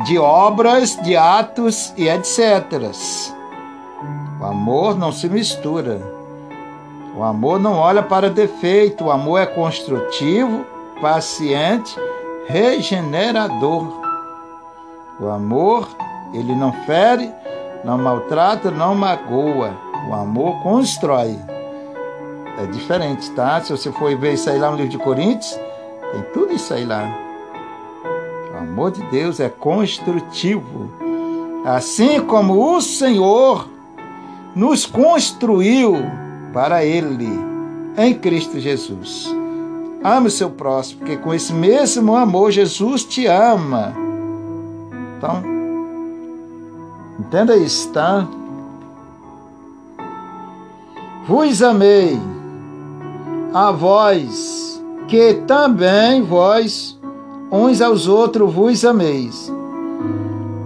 de 0.04 0.18
obras, 0.18 0.96
de 1.02 1.16
atos 1.16 1.92
e 1.96 2.06
etc. 2.06 2.92
O 4.40 4.44
amor 4.44 4.98
não 4.98 5.10
se 5.10 5.28
mistura. 5.28 6.02
O 7.16 7.22
amor 7.22 7.58
não 7.58 7.74
olha 7.74 8.02
para 8.02 8.28
defeito. 8.28 9.04
O 9.04 9.10
amor 9.10 9.38
é 9.38 9.46
construtivo, 9.46 10.66
paciente, 11.00 11.96
regenerador. 12.46 14.02
O 15.18 15.28
amor, 15.28 15.88
ele 16.34 16.54
não 16.54 16.72
fere, 16.84 17.32
não 17.82 17.96
maltrata, 17.96 18.70
não 18.70 18.94
magoa. 18.94 19.72
O 20.10 20.12
amor 20.12 20.62
constrói. 20.62 21.38
É 22.58 22.66
diferente, 22.66 23.30
tá? 23.30 23.62
Se 23.62 23.70
você 23.70 23.90
for 23.92 24.14
ver 24.16 24.34
isso 24.34 24.50
aí 24.50 24.58
lá 24.58 24.70
no 24.70 24.76
livro 24.76 24.90
de 24.90 24.98
Coríntios, 24.98 25.58
tem 26.14 26.22
tudo 26.32 26.52
isso 26.52 26.72
aí 26.72 26.84
lá. 26.84 27.12
O 28.52 28.56
amor 28.58 28.92
de 28.92 29.02
Deus 29.10 29.40
é 29.40 29.48
construtivo. 29.48 30.88
Assim 31.64 32.20
como 32.20 32.76
o 32.76 32.80
Senhor 32.80 33.68
nos 34.54 34.86
construiu 34.86 35.96
para 36.52 36.84
Ele 36.84 37.28
em 37.98 38.14
Cristo 38.14 38.60
Jesus. 38.60 39.28
Ame 40.04 40.28
o 40.28 40.30
seu 40.30 40.50
próximo, 40.50 41.00
porque 41.00 41.16
com 41.16 41.34
esse 41.34 41.52
mesmo 41.52 42.14
amor 42.14 42.52
Jesus 42.52 43.04
te 43.04 43.26
ama. 43.26 43.92
Então, 45.16 45.42
entenda 47.18 47.56
isso, 47.56 47.90
tá? 47.90 48.28
Vos 51.26 51.62
amei 51.62 52.20
a 53.52 53.72
vós 53.72 54.83
que 55.08 55.34
também 55.46 56.22
vós 56.22 56.98
uns 57.50 57.80
aos 57.80 58.08
outros 58.08 58.52
vos 58.52 58.84
ameis. 58.84 59.52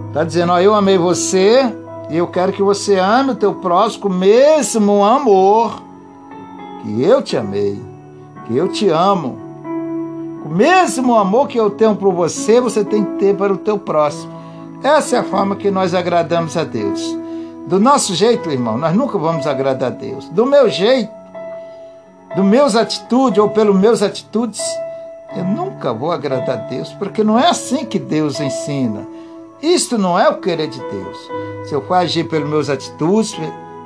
Está 0.07 0.23
dizendo, 0.23 0.53
ó, 0.53 0.59
eu 0.59 0.73
amei 0.73 0.97
você 0.97 1.73
e 2.09 2.17
eu 2.17 2.27
quero 2.27 2.51
que 2.51 2.63
você 2.63 2.97
ame 2.97 3.31
o 3.31 3.35
teu 3.35 3.53
próximo 3.55 4.03
com 4.03 4.09
o 4.09 4.13
mesmo 4.13 5.03
amor 5.03 5.81
que 6.81 7.03
eu 7.03 7.21
te 7.21 7.37
amei, 7.37 7.79
que 8.47 8.55
eu 8.55 8.67
te 8.67 8.89
amo. 8.89 9.37
O 10.43 10.49
mesmo 10.49 11.15
amor 11.15 11.47
que 11.47 11.59
eu 11.59 11.69
tenho 11.69 11.95
por 11.95 12.13
você, 12.13 12.59
você 12.59 12.83
tem 12.83 13.03
que 13.03 13.11
ter 13.19 13.35
para 13.35 13.53
o 13.53 13.57
teu 13.57 13.77
próximo. 13.77 14.33
Essa 14.81 15.17
é 15.17 15.19
a 15.19 15.23
forma 15.23 15.55
que 15.55 15.69
nós 15.69 15.93
agradamos 15.93 16.55
a 16.55 16.63
Deus. 16.63 17.17
Do 17.67 17.79
nosso 17.79 18.15
jeito, 18.15 18.49
irmão, 18.49 18.77
nós 18.77 18.95
nunca 18.95 19.17
vamos 19.17 19.45
agradar 19.45 19.91
a 19.91 19.95
Deus. 19.95 20.27
Do 20.29 20.45
meu 20.45 20.69
jeito, 20.69 21.11
do 22.35 22.43
meus 22.43 22.75
atitudes 22.75 23.39
ou 23.39 23.49
pelos 23.49 23.75
meus 23.75 24.01
atitudes, 24.01 24.61
eu 25.35 25.43
nunca 25.43 25.93
vou 25.93 26.11
agradar 26.11 26.57
a 26.57 26.61
Deus, 26.61 26.89
porque 26.93 27.23
não 27.23 27.39
é 27.39 27.49
assim 27.49 27.85
que 27.85 27.99
Deus 27.99 28.39
ensina. 28.39 29.05
Isto 29.61 29.97
não 29.97 30.17
é 30.17 30.29
o 30.29 30.39
querer 30.39 30.67
de 30.67 30.79
Deus. 30.79 31.17
Se 31.65 31.73
eu 31.73 31.81
for 31.81 31.95
agir 31.95 32.27
pelos 32.27 32.49
meus 32.49 32.69
atitudes, 32.69 33.35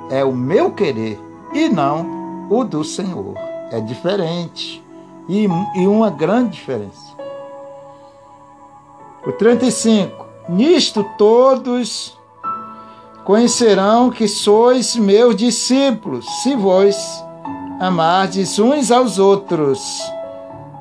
é 0.09 0.23
o 0.23 0.33
meu 0.33 0.71
querer 0.71 1.19
e 1.53 1.67
não 1.67 2.47
o 2.49 2.63
do 2.63 2.83
Senhor. 2.83 3.33
É 3.71 3.79
diferente. 3.79 4.83
E, 5.27 5.47
e 5.75 5.87
uma 5.87 6.09
grande 6.09 6.51
diferença. 6.51 7.13
O 9.25 9.31
35. 9.31 10.25
Nisto 10.49 11.03
todos 11.17 12.17
conhecerão 13.23 14.09
que 14.09 14.27
sois 14.27 14.97
meus 14.97 15.35
discípulos, 15.35 16.25
se 16.43 16.55
vós 16.55 17.22
amardes 17.83 18.57
uns 18.59 18.91
aos 18.91 19.19
outros. 19.19 20.01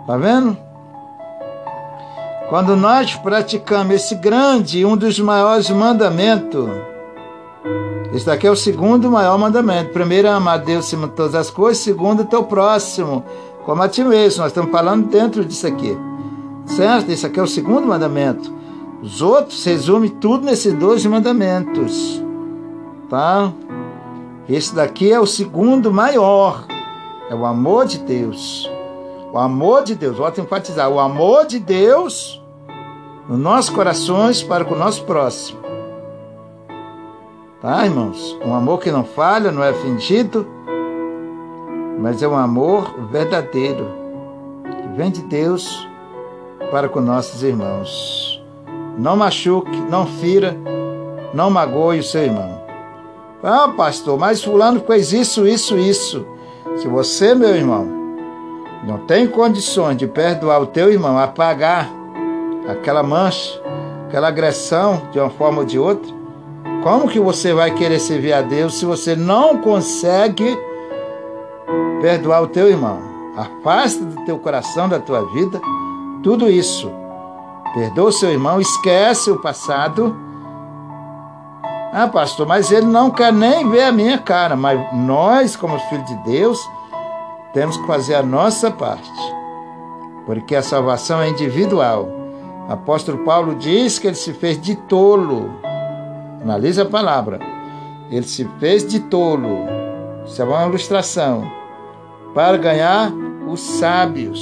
Tá 0.07 0.17
vendo? 0.17 0.57
Quando 2.49 2.77
nós 2.77 3.17
praticamos 3.17 3.95
esse 3.95 4.15
grande, 4.15 4.85
um 4.85 4.97
dos 4.97 5.19
maiores 5.19 5.69
mandamentos, 5.71 6.69
esse 8.13 8.27
daqui 8.27 8.47
é 8.47 8.51
o 8.51 8.57
segundo 8.57 9.11
maior 9.11 9.37
mandamento. 9.37 9.93
Primeiro 9.93 10.29
é 10.29 10.31
amar 10.31 10.59
Deus 10.59 10.87
acima 10.87 11.09
de 11.09 11.15
todas 11.15 11.35
as 11.35 11.51
coisas, 11.51 11.83
segundo, 11.83 12.25
teu 12.25 12.45
próximo, 12.45 13.25
como 13.65 13.83
a 13.83 13.89
ti 13.89 14.05
mesmo. 14.05 14.43
Nós 14.43 14.53
estamos 14.53 14.71
falando 14.71 15.09
dentro 15.09 15.45
disso 15.45 15.67
aqui. 15.67 15.97
Certo? 16.67 17.11
Esse 17.11 17.27
aqui 17.27 17.41
é 17.41 17.43
o 17.43 17.49
segundo 17.49 17.87
mandamento. 17.87 18.53
Os 19.03 19.21
outros 19.21 19.65
resumem 19.65 20.09
tudo 20.09 20.45
nesses 20.45 20.73
dois 20.75 21.05
mandamentos. 21.05 22.23
Tá? 23.09 23.51
Esse 24.49 24.75
daqui 24.75 25.11
é 25.11 25.19
o 25.19 25.27
segundo 25.27 25.93
maior. 25.93 26.65
É 27.33 27.35
o 27.35 27.47
amor 27.47 27.87
de 27.87 27.97
Deus. 27.97 28.71
O 29.33 29.39
amor 29.39 29.85
de 29.85 29.95
Deus, 29.95 30.19
volto 30.19 30.39
a 30.39 30.45
enfatizar, 30.45 30.91
o 30.91 31.01
amor 31.01 31.47
de 31.47 31.59
Deus 31.59 32.45
nos 33.27 33.39
nossos 33.39 33.71
corações 33.71 34.43
para 34.43 34.67
com 34.67 34.75
o 34.75 34.79
nosso 34.79 35.03
próximo. 35.05 35.59
Tá, 37.63 37.87
irmãos? 37.87 38.39
Um 38.45 38.55
amor 38.55 38.81
que 38.81 38.91
não 38.91 39.03
falha, 39.03 39.51
não 39.51 39.65
é 39.65 39.73
fingido, 39.73 40.47
mas 41.99 42.23
é 42.23 42.29
um 42.29 42.37
amor 42.37 42.95
verdadeiro, 43.11 43.87
que 44.83 44.89
vem 44.95 45.11
de 45.11 45.23
Deus 45.23 45.89
para 46.71 46.87
com 46.87 47.01
nossos 47.01 47.43
irmãos. 47.43 48.45
Não 48.99 49.17
machuque, 49.17 49.81
não 49.89 50.07
fira, 50.07 50.55
não 51.33 51.49
magoe 51.49 52.01
o 52.01 52.05
seu 52.05 52.25
irmão. 52.25 52.61
Ah, 53.43 53.73
pastor, 53.75 54.19
mas 54.19 54.45
fulano 54.45 54.81
fez 54.81 55.15
isso, 55.15 55.47
isso, 55.47 55.79
isso. 55.79 56.27
Se 56.77 56.89
você, 56.89 57.35
meu 57.35 57.55
irmão, 57.55 57.87
não 58.85 58.99
tem 58.99 59.27
condições 59.27 59.97
de 59.97 60.07
perdoar 60.07 60.61
o 60.61 60.67
teu 60.67 60.91
irmão, 60.91 61.19
apagar 61.19 61.89
aquela 62.69 63.03
mancha, 63.03 63.61
aquela 64.09 64.29
agressão 64.29 65.03
de 65.13 65.19
uma 65.19 65.31
forma 65.31 65.61
ou 65.61 65.65
de 65.65 65.79
outra, 65.79 66.13
como 66.83 67.09
que 67.09 67.21
você 67.21 67.55
vai 67.55 67.71
querer 67.73 68.01
servir 68.01 68.33
a 68.33 68.43
Deus 68.43 68.75
se 68.75 68.85
você 68.85 69.15
não 69.15 69.59
consegue 69.59 70.59
perdoar 72.01 72.43
o 72.43 72.49
teu 72.49 72.69
irmão? 72.69 73.01
Afasta 73.37 74.05
do 74.05 74.25
teu 74.25 74.39
coração, 74.39 74.89
da 74.89 74.99
tua 74.99 75.25
vida, 75.33 75.61
tudo 76.23 76.51
isso. 76.51 76.91
Perdoa 77.73 78.09
o 78.09 78.13
seu 78.13 78.31
irmão, 78.31 78.61
esquece 78.61 79.31
o 79.31 79.41
passado. 79.41 80.15
Ah, 81.95 82.09
pastor, 82.09 82.47
mas 82.47 82.73
ele 82.73 82.87
não 82.87 83.11
quer 83.11 83.31
nem 83.31 83.69
ver 83.69 83.83
a 83.83 83.93
minha 83.93 84.17
cara. 84.17 84.57
Mas 84.57 84.81
nós, 84.95 85.55
como 85.55 85.79
filhos 85.79 86.07
de 86.07 86.17
Deus, 86.25 86.59
temos 87.53 87.77
que 87.77 87.87
fazer 87.87 88.15
a 88.15 88.23
nossa 88.23 88.71
parte. 88.71 89.11
Porque 90.25 90.57
a 90.57 90.63
salvação 90.63 91.21
é 91.21 91.29
individual. 91.29 92.09
O 92.67 92.73
apóstolo 92.73 93.19
Paulo 93.25 93.55
diz 93.57 93.99
que 93.99 94.07
ele 94.07 94.17
se 94.17 94.33
fez 94.33 94.59
de 94.59 94.75
tolo. 94.75 95.51
Analise 96.41 96.81
a 96.81 96.87
palavra. 96.87 97.39
Ele 98.11 98.27
se 98.27 98.49
fez 98.59 98.89
de 98.89 98.99
tolo. 98.99 99.59
Isso 100.25 100.41
é 100.41 100.45
uma 100.47 100.67
ilustração. 100.67 101.47
Para 102.33 102.57
ganhar 102.57 103.13
os 103.47 103.61
sábios. 103.61 104.41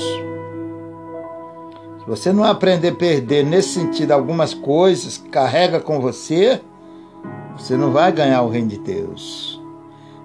Se 1.99 2.07
você 2.07 2.33
não 2.33 2.45
aprender 2.45 2.91
a 2.91 2.95
perder 2.95 3.45
nesse 3.45 3.81
sentido 3.81 4.13
algumas 4.13 4.55
coisas, 4.55 5.19
carrega 5.19 5.81
com 5.81 6.01
você, 6.01 6.61
você 7.61 7.77
não 7.77 7.93
vai 7.93 8.11
ganhar 8.11 8.43
o 8.43 8.49
reino 8.49 8.69
de 8.69 8.79
Deus. 8.79 9.61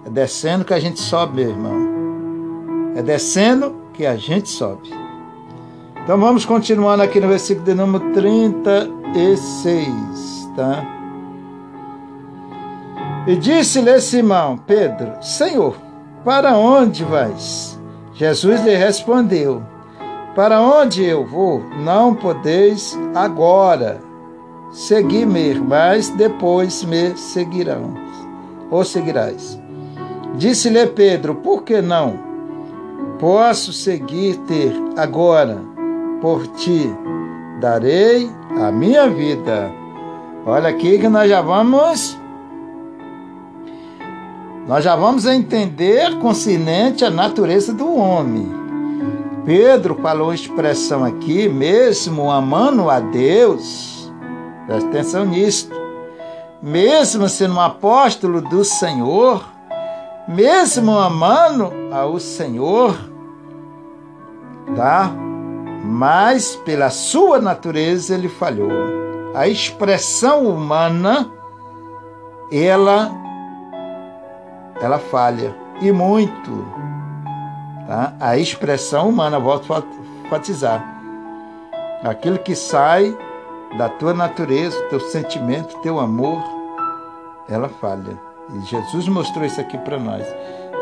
É 0.06 0.10
descendo 0.10 0.64
que 0.64 0.74
a 0.74 0.80
gente 0.80 1.02
sobe, 1.02 1.42
meu 1.42 1.52
irmão. 1.52 2.94
É 2.96 3.04
descendo 3.04 3.76
que 3.94 4.06
a 4.06 4.16
gente 4.16 4.48
sobe. 4.48 4.90
Então 6.02 6.18
vamos 6.18 6.46
continuando 6.46 7.04
aqui 7.04 7.20
no 7.20 7.28
versículo 7.28 7.66
de 7.66 7.74
número 7.74 8.14
36, 8.14 10.50
tá? 10.56 10.86
E 13.28 13.36
disse-lhe 13.36 14.00
Simão, 14.00 14.58
Pedro, 14.58 15.22
Senhor, 15.22 15.76
para 16.24 16.58
onde 16.58 17.04
vais? 17.04 17.78
Jesus 18.14 18.64
lhe 18.64 18.76
respondeu: 18.76 19.62
Para 20.36 20.62
onde 20.62 21.04
eu 21.04 21.26
vou, 21.26 21.62
não 21.84 22.16
podeis 22.16 22.98
agora 23.14 24.00
seguir-me, 24.76 25.56
mas 25.56 26.10
depois 26.10 26.84
me 26.84 27.16
seguirão, 27.16 27.94
ou 28.70 28.84
seguirás. 28.84 29.58
Disse-lhe 30.36 30.86
Pedro: 30.88 31.36
Por 31.36 31.64
que 31.64 31.82
não? 31.82 32.20
Posso 33.18 33.72
seguir-te 33.72 34.74
agora, 34.98 35.62
por 36.22 36.46
ti 36.48 36.94
darei 37.62 38.30
a 38.62 38.70
minha 38.72 39.10
vida. 39.10 39.72
Olha 40.46 40.70
aqui 40.70 41.00
que 41.00 41.08
nós 41.08 41.30
já 41.30 41.42
vamos 41.42 42.20
nós 44.68 44.84
já 44.84 44.96
vamos 44.96 45.26
entender 45.28 46.18
concernente 46.18 47.06
a 47.06 47.10
natureza 47.12 47.72
do 47.72 47.96
homem. 47.96 48.52
Pedro 49.46 49.96
falou 50.02 50.30
uma 50.30 50.36
expressão 50.36 51.04
aqui, 51.04 51.48
mesmo 51.48 52.32
amando 52.32 52.90
a 52.90 53.00
Deus, 53.00 53.95
presta 54.66 54.90
atenção 54.90 55.26
nisto, 55.26 55.76
mesmo 56.62 57.28
sendo 57.30 57.56
um 57.56 57.62
apóstolo 57.62 58.42
do 58.42 58.64
Senhor, 58.64 59.46
mesmo 60.28 60.98
amando 60.98 61.72
ao 61.92 62.20
Senhor, 62.20 62.98
tá? 64.76 65.12
Mas 65.84 66.56
pela 66.56 66.90
sua 66.90 67.40
natureza 67.40 68.16
ele 68.16 68.28
falhou. 68.28 68.72
A 69.36 69.48
expressão 69.48 70.48
humana, 70.48 71.30
ela 72.52 73.12
ela 74.82 75.00
falha 75.00 75.56
e 75.82 75.92
muito. 75.92 76.66
Tá? 77.88 78.14
A 78.20 78.38
expressão 78.38 79.10
humana, 79.10 79.40
volto 79.40 79.74
a 79.74 79.84
enfatizar. 80.26 80.84
Aquilo 82.04 82.40
que 82.40 82.56
sai 82.56 83.16
da 83.78 83.90
tua 83.90 84.14
natureza, 84.14 84.80
teu 84.90 85.00
sentimento, 85.00 85.78
teu 85.80 86.00
amor, 86.00 86.42
ela 87.50 87.70
falha. 87.70 88.20
E 88.54 88.60
Jesus 88.62 89.08
mostrou 89.08 89.46
isso 89.46 89.60
aqui 89.60 89.78
para 89.78 90.00
nós. 90.00 90.26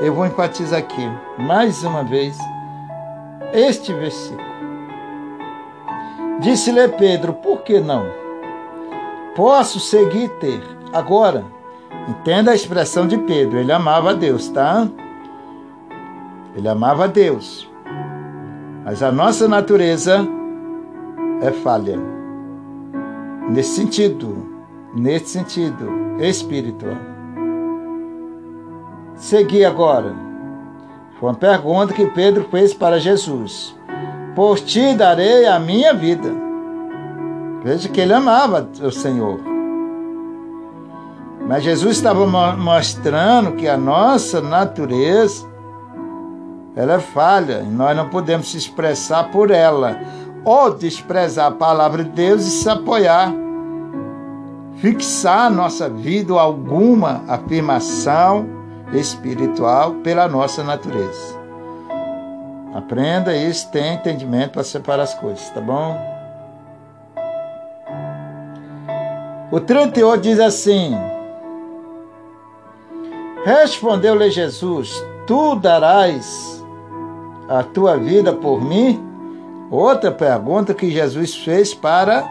Eu 0.02 0.14
vou 0.14 0.26
enfatizar 0.26 0.80
aqui, 0.80 1.10
mais 1.38 1.84
uma 1.84 2.04
vez, 2.04 2.38
este 3.54 3.94
versículo. 3.94 4.54
Disse-lhe 6.40 6.88
Pedro: 6.90 7.34
Por 7.34 7.62
que 7.62 7.80
não? 7.80 8.06
Posso 9.36 9.80
seguir 9.80 10.30
ter 10.40 10.62
agora 10.92 11.46
Entenda 12.08 12.52
a 12.52 12.56
expressão 12.56 13.08
de 13.08 13.18
Pedro, 13.18 13.58
ele 13.60 13.72
amava 13.72 14.10
a 14.10 14.14
Deus, 14.14 14.50
tá? 14.50 14.88
Ele 16.54 16.68
amava 16.68 17.06
a 17.06 17.08
Deus. 17.08 17.70
Mas 18.84 19.02
a 19.02 19.12
nossa 19.12 19.48
natureza 19.48 20.28
é 21.42 21.52
falha. 21.52 21.98
Nesse 23.50 23.76
sentido, 23.76 24.48
nesse 24.96 25.30
sentido 25.30 25.88
espiritual. 26.20 26.96
Segui 29.16 29.64
agora. 29.64 30.14
Foi 31.20 31.30
uma 31.30 31.36
pergunta 31.36 31.94
que 31.94 32.06
Pedro 32.08 32.48
fez 32.50 32.74
para 32.74 33.00
Jesus. 33.00 33.76
Por 34.36 34.60
ti 34.60 34.96
darei 34.96 35.46
a 35.46 35.60
minha 35.60 35.94
vida. 35.94 36.30
Veja 37.64 37.88
que 37.88 38.02
ele 38.02 38.14
amava 38.14 38.70
o 38.82 38.92
Senhor. 38.92 39.40
Mas 41.48 41.64
Jesus 41.64 41.98
estava 41.98 42.26
mostrando 42.56 43.54
que 43.54 43.68
a 43.68 43.78
nossa 43.78 44.42
natureza 44.42 45.48
ela 46.76 46.94
é 46.94 47.00
falha 47.00 47.62
e 47.62 47.70
nós 47.70 47.96
não 47.96 48.10
podemos 48.10 48.50
se 48.50 48.58
expressar 48.58 49.30
por 49.30 49.52
ela 49.52 50.00
ou 50.46 50.74
desprezar 50.74 51.48
a 51.48 51.56
palavra 51.56 52.04
de 52.04 52.10
Deus 52.10 52.46
e 52.46 52.50
se 52.50 52.70
apoiar, 52.70 53.34
fixar 54.78 55.50
nossa 55.50 55.90
vida 55.90 56.34
ou 56.34 56.40
alguma 56.40 57.24
afirmação 57.28 58.46
espiritual 58.94 59.94
pela 60.04 60.28
nossa 60.28 60.64
natureza. 60.64 61.42
Aprenda 62.74 63.36
isso, 63.36 63.70
tenha 63.72 63.94
entendimento 63.94 64.54
para 64.54 64.64
separar 64.64 65.04
as 65.04 65.14
coisas, 65.14 65.50
tá 65.52 65.62
bom? 65.62 65.96
O 69.52 69.60
38 69.60 70.22
diz 70.22 70.40
assim: 70.40 70.98
Respondeu-lhe 73.46 74.32
Jesus: 74.32 74.92
Tu 75.28 75.56
darás 75.58 76.66
a 77.48 77.62
tua 77.62 77.96
vida 77.96 78.34
por 78.34 78.60
mim? 78.60 79.13
Outra 79.74 80.12
pergunta 80.12 80.72
que 80.76 80.92
Jesus 80.92 81.36
fez 81.36 81.74
para 81.74 82.24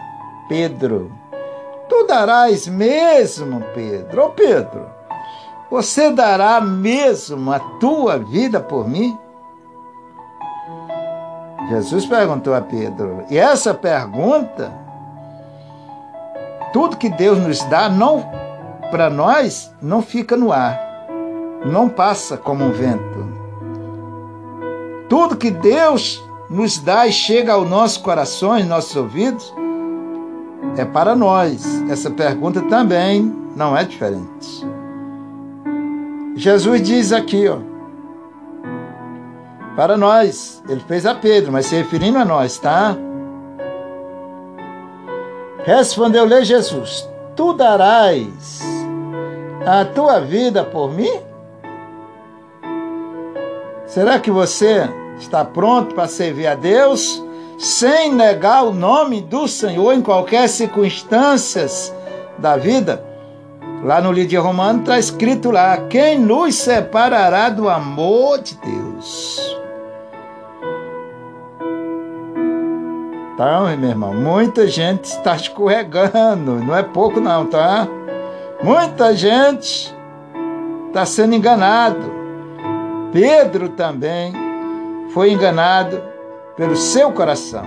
Pedro. 0.47 1.11
Tu 1.89 2.07
darás 2.07 2.67
mesmo, 2.67 3.61
Pedro? 3.73 4.27
Ô 4.27 4.29
Pedro, 4.29 4.85
você 5.69 6.09
dará 6.09 6.61
mesmo 6.61 7.51
a 7.51 7.59
tua 7.59 8.17
vida 8.17 8.61
por 8.61 8.87
mim? 8.87 9.17
Jesus 11.67 12.05
perguntou 12.05 12.53
a 12.53 12.61
Pedro. 12.61 13.25
E 13.29 13.37
essa 13.37 13.73
pergunta, 13.73 14.71
tudo 16.71 16.95
que 16.95 17.09
Deus 17.09 17.37
nos 17.39 17.61
dá, 17.63 17.89
não 17.89 18.25
para 18.89 19.09
nós, 19.09 19.69
não 19.81 20.01
fica 20.01 20.37
no 20.37 20.53
ar 20.53 20.93
não 21.65 21.87
passa 21.87 22.37
como 22.37 22.65
um 22.65 22.71
vento. 22.71 23.33
Tudo 25.07 25.37
que 25.37 25.49
Deus 25.51 26.21
nos 26.53 26.77
dá 26.77 27.07
e 27.07 27.11
chega 27.11 27.53
ao 27.53 27.65
nosso 27.65 28.01
coração, 28.01 28.57
e 28.57 28.63
nossos 28.63 28.95
ouvidos, 28.95 29.51
é 30.77 30.85
para 30.85 31.15
nós. 31.15 31.83
Essa 31.89 32.11
pergunta 32.11 32.61
também 32.61 33.23
não 33.55 33.75
é 33.75 33.83
diferente. 33.83 34.63
Jesus 36.35 36.81
diz 36.83 37.11
aqui, 37.11 37.47
ó, 37.47 37.57
para 39.75 39.97
nós, 39.97 40.63
ele 40.69 40.81
fez 40.81 41.07
a 41.07 41.15
Pedro, 41.15 41.51
mas 41.51 41.65
se 41.65 41.75
referindo 41.75 42.19
a 42.19 42.25
nós, 42.25 42.59
tá? 42.59 42.95
Respondeu-lhe 45.65 46.45
Jesus: 46.45 47.09
Tu 47.35 47.53
darás 47.53 48.61
a 49.65 49.83
tua 49.85 50.19
vida 50.19 50.63
por 50.63 50.91
mim? 50.91 51.19
Será 53.87 54.19
que 54.19 54.29
você 54.29 54.87
está 55.17 55.43
pronto 55.45 55.95
para 55.95 56.07
servir 56.07 56.47
a 56.47 56.55
Deus 56.55 57.23
sem 57.57 58.11
negar 58.11 58.65
o 58.65 58.73
nome 58.73 59.21
do 59.21 59.47
Senhor 59.47 59.93
em 59.93 60.01
qualquer 60.01 60.49
circunstâncias 60.49 61.93
da 62.37 62.57
vida? 62.57 63.03
Lá 63.83 63.99
no 63.99 64.11
livro 64.11 64.29
de 64.29 64.37
Romano 64.37 64.79
está 64.79 64.97
escrito 64.97 65.51
lá: 65.51 65.77
quem 65.89 66.17
nos 66.17 66.55
separará 66.55 67.49
do 67.49 67.69
amor 67.69 68.39
de 68.39 68.55
Deus? 68.55 69.53
Então, 73.33 73.75
meu 73.77 73.89
irmão, 73.89 74.13
muita 74.13 74.67
gente 74.67 75.05
está 75.05 75.35
escorregando, 75.35 76.63
não 76.63 76.77
é 76.77 76.83
pouco 76.83 77.19
não, 77.19 77.45
tá? 77.45 77.87
Muita 78.63 79.15
gente 79.15 79.93
está 80.87 81.05
sendo 81.05 81.35
enganado. 81.35 82.13
Pedro 83.11 83.69
também 83.69 84.31
foi 85.13 85.31
enganado 85.31 86.01
pelo 86.57 86.75
seu 86.75 87.11
coração. 87.11 87.65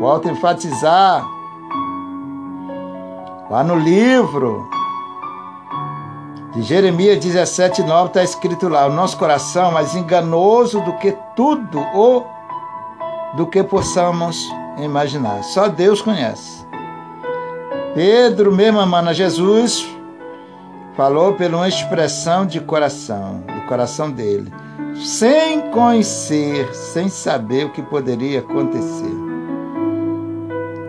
Volto 0.00 0.28
a 0.28 0.32
enfatizar. 0.32 1.26
Lá 3.50 3.62
no 3.62 3.76
livro 3.76 4.68
de 6.52 6.62
Jeremias 6.62 7.18
17, 7.18 7.82
9 7.82 8.08
está 8.08 8.24
escrito 8.24 8.68
lá: 8.68 8.86
o 8.86 8.92
nosso 8.92 9.16
coração 9.16 9.70
é 9.70 9.74
mais 9.74 9.94
enganoso 9.94 10.80
do 10.80 10.94
que 10.94 11.16
tudo 11.36 11.78
ou 11.94 12.26
do 13.36 13.46
que 13.46 13.62
possamos 13.62 14.48
imaginar. 14.78 15.42
Só 15.44 15.68
Deus 15.68 16.02
conhece. 16.02 16.66
Pedro, 17.94 18.52
mesmo 18.52 18.80
amando 18.80 19.10
a 19.10 19.12
Jesus, 19.12 19.88
falou 20.94 21.34
por 21.34 21.46
uma 21.46 21.68
expressão 21.68 22.44
de 22.44 22.60
coração, 22.60 23.42
do 23.46 23.66
coração 23.66 24.10
dele, 24.10 24.52
sem 25.04 25.70
conhecer, 25.70 26.74
sem 26.74 27.08
saber 27.08 27.66
o 27.66 27.70
que 27.70 27.82
poderia 27.82 28.40
acontecer. 28.40 29.14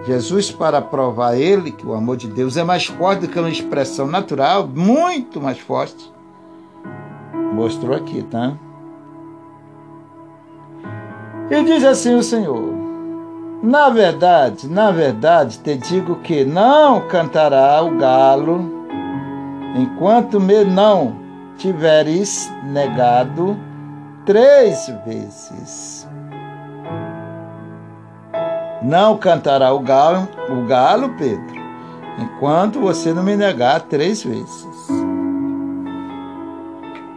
Jesus, 0.05 0.49
para 0.49 0.82
provar 0.82 1.36
ele 1.38 1.72
que 1.72 1.86
o 1.86 1.93
amor 1.93 2.16
de 2.16 2.28
Deus 2.28 2.55
é 2.55 2.64
mais 2.64 2.86
forte 2.86 3.22
do 3.22 3.28
que 3.28 3.38
uma 3.38 3.49
expressão 3.49 4.08
natural, 4.08 4.66
muito 4.66 5.41
mais 5.41 5.60
forte, 5.60 6.12
mostrou 7.53 7.95
aqui, 7.95 8.24
tá? 8.24 8.53
E 11.51 11.64
diz 11.64 11.84
assim 11.84 12.16
o 12.16 12.24
Senhor: 12.24 12.74
Na 13.62 13.89
verdade, 13.89 14.70
na 14.70 14.91
verdade, 14.91 15.60
te 15.60 15.76
digo 15.76 16.16
que 16.18 16.45
não 16.45 17.08
cantará 17.08 17.82
o 17.84 17.97
galo 17.97 18.78
enquanto 19.76 20.39
me 20.39 20.64
não 20.64 21.18
tiveres 21.58 22.49
negado 22.64 23.66
três 24.28 24.91
vezes. 25.05 26.05
Não 28.84 29.17
cantará 29.17 29.73
o 29.73 29.80
galo, 29.80 30.28
o 30.49 30.67
galo, 30.67 31.15
Pedro, 31.17 31.55
enquanto 32.19 32.80
você 32.80 33.13
não 33.13 33.23
me 33.23 33.36
negar 33.36 33.82
três 33.82 34.21
vezes. 34.21 34.67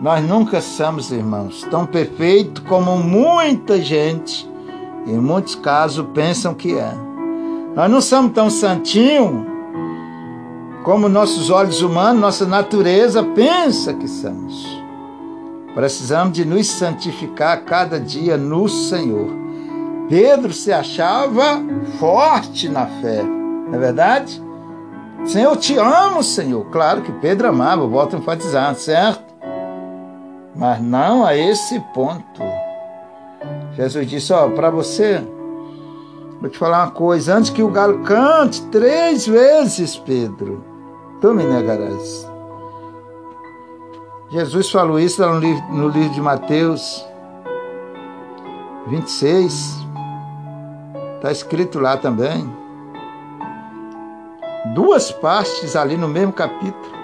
Nós 0.01 0.25
nunca 0.27 0.63
somos, 0.63 1.11
irmãos, 1.11 1.67
tão 1.71 1.85
perfeitos 1.85 2.63
como 2.67 2.97
muita 2.97 3.83
gente, 3.83 4.49
em 5.07 5.19
muitos 5.19 5.57
casos, 5.57 6.07
pensam 6.15 6.55
que 6.55 6.79
é. 6.79 6.95
Nós 7.75 7.91
não 7.91 8.01
somos 8.01 8.33
tão 8.33 8.49
santinhos 8.49 9.47
como 10.85 11.09
nossos 11.09 11.51
olhos 11.51 11.83
humanos, 11.83 12.21
nossa 12.21 12.47
natureza 12.47 13.23
pensa 13.23 13.93
que 13.93 14.09
somos. 14.09 14.80
Precisamos 15.75 16.33
de 16.33 16.45
nos 16.45 16.67
santificar 16.67 17.65
cada 17.65 17.99
dia 18.01 18.37
no 18.37 18.69
Senhor. 18.69 19.29
Pedro 20.09 20.53
se 20.53 20.73
achava 20.73 21.63
forte 21.99 22.69
na 22.69 22.87
fé, 22.87 23.23
não 23.23 23.75
é 23.75 23.79
verdade? 23.79 24.43
Senhor, 25.25 25.53
eu 25.53 25.57
te 25.57 25.77
amo, 25.79 26.23
Senhor. 26.23 26.65
Claro 26.71 27.03
que 27.03 27.13
Pedro 27.13 27.49
amava, 27.49 27.87
volto 27.87 28.17
a 28.17 28.19
enfatizar, 28.19 28.75
certo? 28.75 29.31
Mas 30.57 30.81
não 30.83 31.25
a 31.25 31.37
esse 31.37 31.79
ponto. 31.95 32.43
Jesus 33.75 34.09
disse: 34.09 34.33
Ó, 34.33 34.49
para 34.51 34.71
você, 34.71 35.23
vou 36.41 36.51
te 36.51 36.59
falar 36.59 36.85
uma 36.85 36.91
coisa. 36.91 37.37
Antes 37.37 37.51
que 37.51 37.63
o 37.63 37.71
galo 37.71 38.01
cante 38.01 38.63
três 38.67 39.27
vezes, 39.27 39.97
Pedro, 39.97 40.65
tu 41.21 41.33
me 41.33 41.45
negarás. 41.45 42.30
Jesus 44.31 44.71
falou 44.71 45.01
isso 45.01 45.27
no 45.27 45.41
livro, 45.41 45.65
no 45.73 45.89
livro 45.89 46.15
de 46.15 46.21
Mateus 46.21 47.05
26. 48.87 49.85
Está 51.17 51.33
escrito 51.33 51.81
lá 51.81 51.97
também. 51.97 52.49
Duas 54.73 55.11
partes 55.11 55.75
ali 55.75 55.97
no 55.97 56.07
mesmo 56.07 56.33
capítulo. 56.33 56.95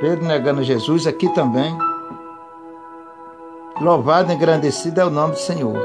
Pedro 0.00 0.24
negando 0.24 0.62
Jesus, 0.62 1.04
aqui 1.04 1.28
também. 1.34 1.76
Louvado 3.80 4.30
e 4.30 4.34
engrandecido 4.36 5.00
é 5.00 5.04
o 5.04 5.10
nome 5.10 5.32
do 5.32 5.40
Senhor. 5.40 5.76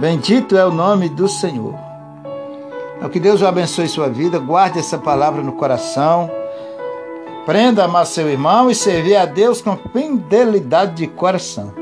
Bendito 0.00 0.56
é 0.56 0.66
o 0.66 0.72
nome 0.72 1.08
do 1.08 1.28
Senhor. 1.28 1.74
É 3.00 3.08
que 3.08 3.20
Deus 3.20 3.40
abençoe 3.44 3.86
sua 3.86 4.08
vida, 4.08 4.40
guarde 4.40 4.80
essa 4.80 4.98
palavra 4.98 5.40
no 5.40 5.52
coração. 5.52 6.41
Aprenda 7.42 7.82
a 7.82 7.86
amar 7.86 8.06
seu 8.06 8.30
irmão 8.30 8.70
e 8.70 8.74
servir 8.74 9.16
a 9.16 9.26
Deus 9.26 9.60
com 9.60 9.76
fidelidade 9.76 10.94
de 10.94 11.08
coração. 11.08 11.72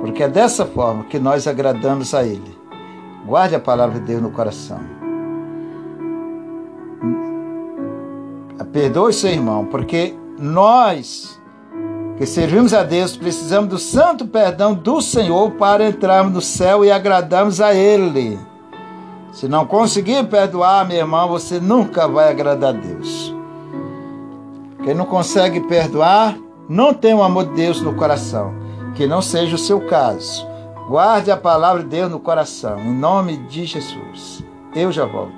Porque 0.00 0.24
é 0.24 0.28
dessa 0.28 0.66
forma 0.66 1.04
que 1.04 1.16
nós 1.16 1.46
agradamos 1.46 2.12
a 2.12 2.24
Ele. 2.24 2.58
Guarde 3.24 3.54
a 3.54 3.60
palavra 3.60 4.00
de 4.00 4.06
Deus 4.06 4.20
no 4.20 4.32
coração. 4.32 4.80
Perdoe 8.72 9.12
seu 9.12 9.30
irmão, 9.30 9.66
porque 9.66 10.14
nós 10.38 11.38
que 12.16 12.26
servimos 12.26 12.74
a 12.74 12.82
Deus 12.82 13.16
precisamos 13.16 13.68
do 13.68 13.78
santo 13.78 14.26
perdão 14.26 14.74
do 14.74 15.00
Senhor 15.00 15.52
para 15.52 15.88
entrarmos 15.88 16.32
no 16.32 16.40
céu 16.40 16.84
e 16.84 16.90
agradarmos 16.90 17.60
a 17.60 17.74
Ele. 17.74 18.40
Se 19.30 19.46
não 19.46 19.66
conseguir 19.66 20.26
perdoar, 20.26 20.88
meu 20.88 20.96
irmão, 20.96 21.28
você 21.28 21.60
nunca 21.60 22.08
vai 22.08 22.28
agradar 22.28 22.70
a 22.70 22.78
Deus. 22.78 23.41
Quem 24.84 24.94
não 24.94 25.06
consegue 25.06 25.60
perdoar, 25.60 26.36
não 26.68 26.92
tem 26.92 27.14
o 27.14 27.22
amor 27.22 27.46
de 27.46 27.54
Deus 27.54 27.80
no 27.80 27.94
coração. 27.94 28.52
Que 28.94 29.06
não 29.06 29.22
seja 29.22 29.54
o 29.54 29.58
seu 29.58 29.80
caso. 29.86 30.46
Guarde 30.88 31.30
a 31.30 31.36
palavra 31.36 31.82
de 31.82 31.88
Deus 31.88 32.10
no 32.10 32.18
coração. 32.18 32.78
Em 32.80 32.92
nome 32.92 33.36
de 33.36 33.64
Jesus. 33.64 34.44
Eu 34.74 34.90
já 34.90 35.04
volto. 35.04 35.32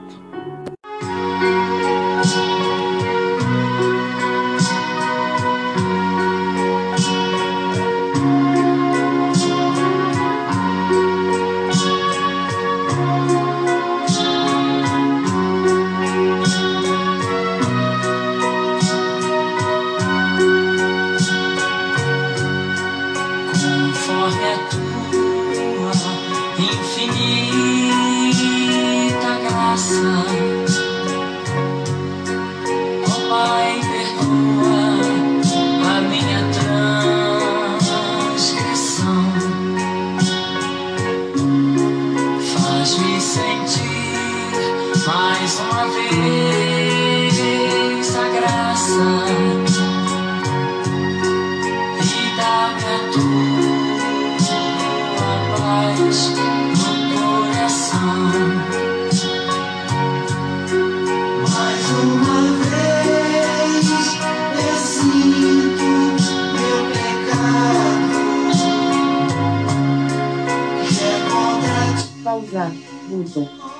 Meu 73.25 73.74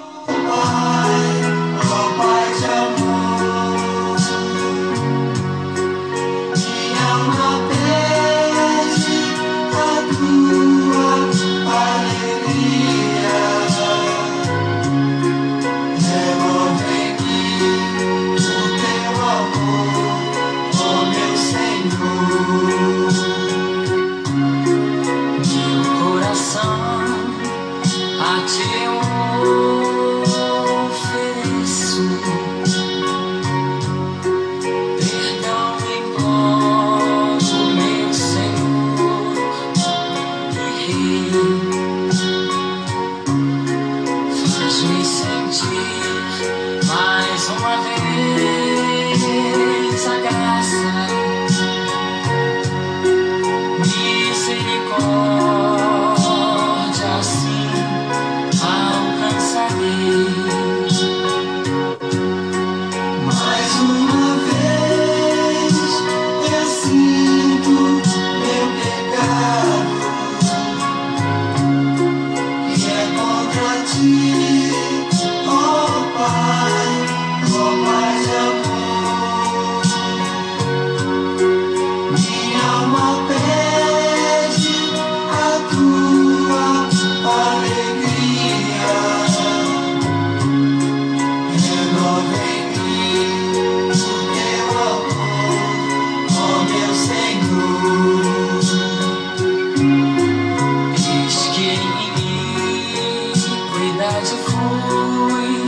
as 104.05 104.33
a 104.33 104.37
queen. 104.45 105.64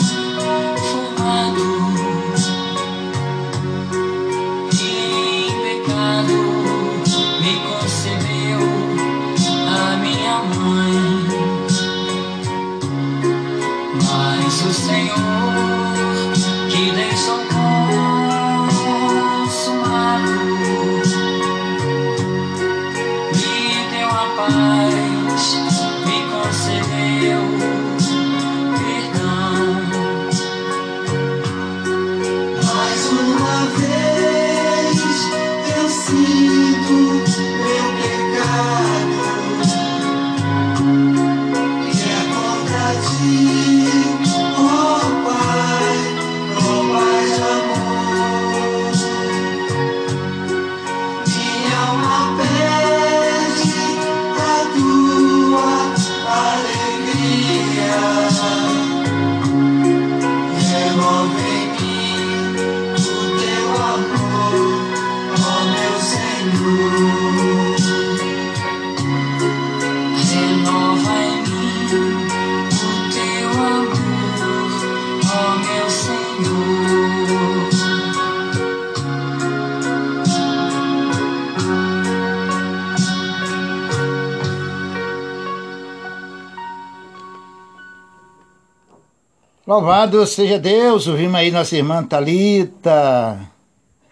Louvado 89.76 90.26
seja 90.26 90.58
Deus, 90.58 91.06
ouvimos 91.06 91.34
aí 91.34 91.50
nossa 91.50 91.76
irmã 91.76 92.02
Talita, 92.02 93.38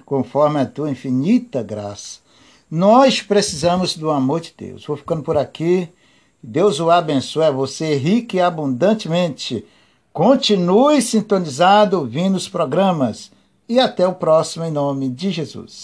conforme 0.04 0.60
a 0.60 0.66
tua 0.66 0.90
infinita 0.90 1.62
graça. 1.62 2.18
Nós 2.70 3.22
precisamos 3.22 3.96
do 3.96 4.10
amor 4.10 4.42
de 4.42 4.52
Deus. 4.54 4.84
Vou 4.84 4.94
ficando 4.94 5.22
por 5.22 5.38
aqui. 5.38 5.88
Deus 6.42 6.80
o 6.80 6.90
abençoe 6.90 7.44
a 7.44 7.50
você 7.50 7.96
rique 7.96 8.36
e 8.36 8.40
abundantemente. 8.42 9.64
Continue 10.12 11.00
sintonizado 11.00 11.98
ouvindo 11.98 12.36
os 12.36 12.46
programas. 12.46 13.32
E 13.66 13.80
até 13.80 14.06
o 14.06 14.14
próximo, 14.14 14.66
em 14.66 14.70
nome 14.70 15.08
de 15.08 15.30
Jesus. 15.30 15.82